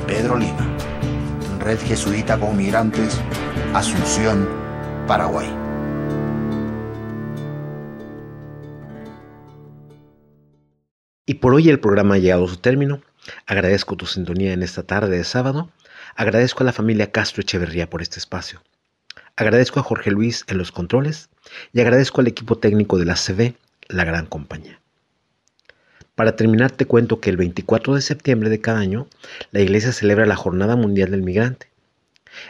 Pedro 0.07 0.37
Lima, 0.39 0.77
Red 1.61 1.81
Jesuita 1.81 2.39
con 2.39 2.57
Migrantes, 2.57 3.21
Asunción, 3.75 4.49
Paraguay. 5.07 5.49
Y 11.27 11.35
por 11.35 11.55
hoy 11.55 11.71
el 11.71 11.81
programa 11.81 12.15
ha 12.17 12.19
llegado 12.19 12.45
a 12.45 12.49
su 12.49 12.59
término. 12.59 13.01
Agradezco 13.47 13.97
tu 13.97 14.07
sintonía 14.07 14.53
en 14.53 14.63
esta 14.63 14.83
tarde 14.83 15.17
de 15.17 15.25
sábado. 15.25 15.71
Agradezco 16.15 16.63
a 16.63 16.67
la 16.67 16.73
familia 16.73 17.11
Castro 17.11 17.41
Echeverría 17.41 17.89
por 17.89 18.03
este 18.03 18.19
espacio. 18.19 18.63
Agradezco 19.37 19.81
a 19.81 19.83
Jorge 19.83 20.13
Luis 20.13 20.45
en 20.47 20.59
los 20.59 20.71
controles 20.71 21.29
y 21.73 21.81
agradezco 21.81 22.21
al 22.21 22.29
equipo 22.29 22.57
técnico 22.57 22.99
de 22.99 23.05
la 23.05 23.17
CB, 23.17 23.55
la 23.89 24.05
gran 24.05 24.27
compañía. 24.27 24.81
Para 26.15 26.37
terminar 26.37 26.71
te 26.71 26.87
cuento 26.87 27.19
que 27.19 27.31
el 27.31 27.37
24 27.37 27.97
de 27.97 28.01
septiembre 28.01 28.49
de 28.49 28.61
cada 28.61 28.79
año 28.79 29.09
la 29.51 29.61
Iglesia 29.61 29.91
celebra 29.91 30.27
la 30.27 30.37
Jornada 30.37 30.77
Mundial 30.77 31.11
del 31.11 31.25
Migrante. 31.25 31.67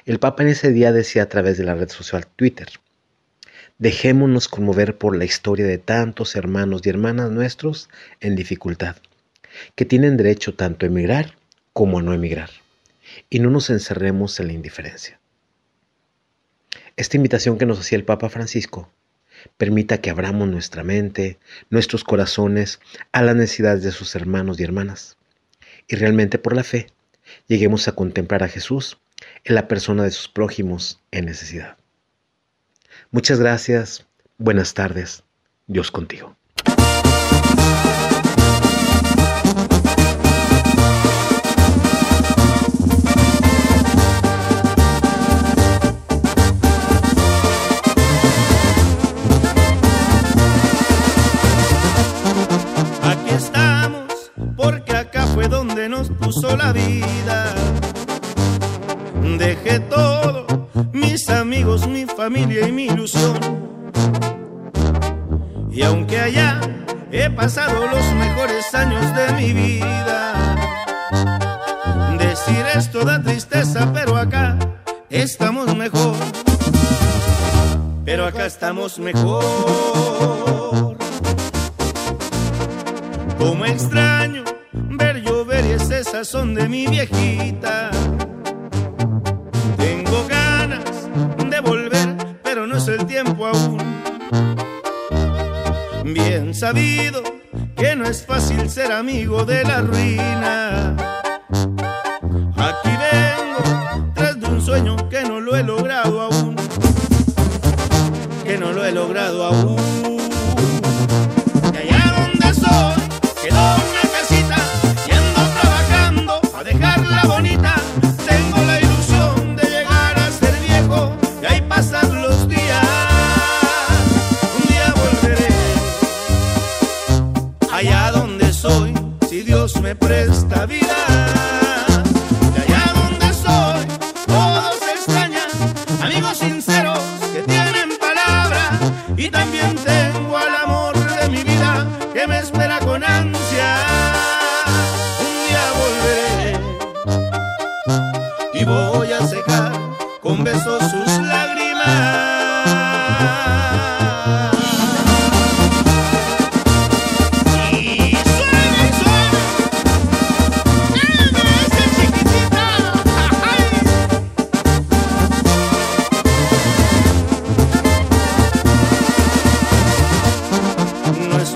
El 0.05 0.19
Papa 0.19 0.43
en 0.43 0.51
ese 0.51 0.73
día 0.73 0.93
decía 0.93 1.23
a 1.23 1.29
través 1.31 1.57
de 1.57 1.65
la 1.65 1.75
red 1.75 1.89
social 1.89 2.27
Twitter, 2.27 2.69
dejémonos 3.79 4.49
conmover 4.49 4.99
por 4.99 5.17
la 5.17 5.25
historia 5.25 5.67
de 5.67 5.79
tantos 5.79 6.37
hermanos 6.37 6.83
y 6.85 6.91
hermanas 6.91 7.31
nuestros 7.31 7.89
en 8.21 8.37
dificultad, 8.37 8.97
que 9.75 9.87
tienen 9.87 10.19
derecho 10.19 10.55
tanto 10.55 10.85
a 10.85 10.91
emigrar 10.91 11.35
como 11.73 11.99
a 11.99 12.03
no 12.03 12.13
emigrar, 12.13 12.51
y 13.31 13.39
no 13.39 13.49
nos 13.49 13.71
encerremos 13.71 14.39
en 14.39 14.49
la 14.49 14.53
indiferencia. 14.53 15.19
Esta 16.97 17.17
invitación 17.17 17.59
que 17.59 17.67
nos 17.67 17.81
hacía 17.81 17.99
el 17.99 18.05
Papa 18.05 18.29
Francisco 18.29 18.89
permita 19.57 20.01
que 20.01 20.11
abramos 20.11 20.49
nuestra 20.49 20.85
mente, 20.85 21.39
nuestros 21.69 22.05
corazones 22.05 22.81
a 23.11 23.23
las 23.23 23.35
necesidades 23.35 23.83
de 23.83 23.91
sus 23.91 24.15
hermanos 24.15 24.61
y 24.61 24.63
hermanas. 24.63 25.17
Y 25.89 25.97
realmente 25.97 26.39
por 26.39 26.55
la 26.55 26.63
fe 26.63 26.87
lleguemos 27.49 27.89
a 27.89 27.93
contemplar 27.93 28.45
a 28.45 28.49
Jesús 28.49 28.99
en 29.43 29.57
la 29.57 29.67
persona 29.67 30.05
de 30.05 30.13
sus 30.13 30.29
prójimos 30.29 31.01
en 31.11 31.27
necesidad. 31.27 31.77
Muchas 33.11 33.41
gracias, 33.41 34.07
buenas 34.39 34.75
tardes, 34.75 35.25
Dios 35.67 35.91
contigo. 35.91 36.37
Puso 56.25 56.57
la 56.57 56.73
vida. 56.73 57.55
Dejé 59.39 59.81
todo, 59.81 60.47
mis 60.93 61.29
amigos, 61.29 61.87
mi 61.87 62.07
familia 62.07 62.67
y 62.67 62.73
mi 62.73 62.87
ilusión. 62.87 63.39
Y 65.71 65.83
aunque 65.83 66.19
allá 66.19 66.61
he 67.11 67.29
pasado 67.31 67.87
los 67.89 68.05
mejores 68.15 68.75
años 68.75 69.05
de 69.15 69.33
mi 69.35 69.53
vida, 69.53 70.57
decir 72.19 72.65
esto 72.75 73.05
da 73.05 73.23
tristeza, 73.23 73.93
pero 73.93 74.17
acá 74.17 74.57
estamos 75.11 75.77
mejor. 75.77 76.17
Pero 78.05 78.27
acá 78.27 78.47
estamos 78.47 78.99
mejor. 78.99 79.45
Como 83.39 83.67
extraño 83.67 84.44
son 86.25 86.55
de 86.55 86.69
mi 86.69 86.87
viejita. 86.87 87.91
Tengo 89.77 90.27
ganas 90.27 91.09
de 91.51 91.61
volver, 91.61 92.39
pero 92.43 92.67
no 92.67 92.77
es 92.79 92.89
el 92.89 93.05
tiempo 93.07 93.47
aún. 93.47 93.79
Bien 96.05 96.55
sabido 96.55 97.23
que 97.77 97.95
no 97.97 98.05
es 98.05 98.25
fácil 98.25 98.71
ser 98.71 98.93
amigo 98.93 99.45
de 99.45 99.65
la 99.65 99.83
ruina. 99.83 100.84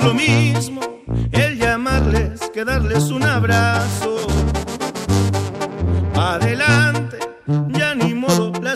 Lo 0.08 0.14
mismo 0.14 0.80
el 1.32 1.58
llamarles 1.58 2.50
que 2.52 2.64
darles 2.64 3.10
un 3.10 3.22
abrazo. 3.22 4.08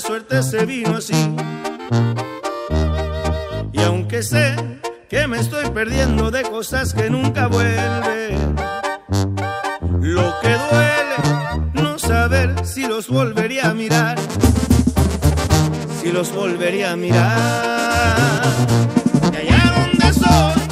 suerte 0.02 0.42
se 0.42 0.66
vino 0.66 0.96
así. 0.96 1.14
Y 3.72 3.80
aunque 3.82 4.22
sé 4.22 4.56
que 5.08 5.26
me 5.28 5.38
estoy 5.38 5.70
perdiendo 5.70 6.30
de 6.30 6.42
cosas 6.42 6.92
que 6.92 7.08
nunca 7.08 7.46
vuelven, 7.46 8.56
lo 10.00 10.34
que 10.40 10.48
duele 10.48 11.18
no 11.74 11.98
saber 11.98 12.66
si 12.66 12.86
los 12.86 13.08
volvería 13.08 13.70
a 13.70 13.74
mirar, 13.74 14.18
si 16.00 16.10
los 16.10 16.32
volvería 16.34 16.92
a 16.92 16.96
mirar. 16.96 18.42
Y 19.32 19.36
allá 19.36 19.72
donde 19.76 20.12
soy, 20.12 20.71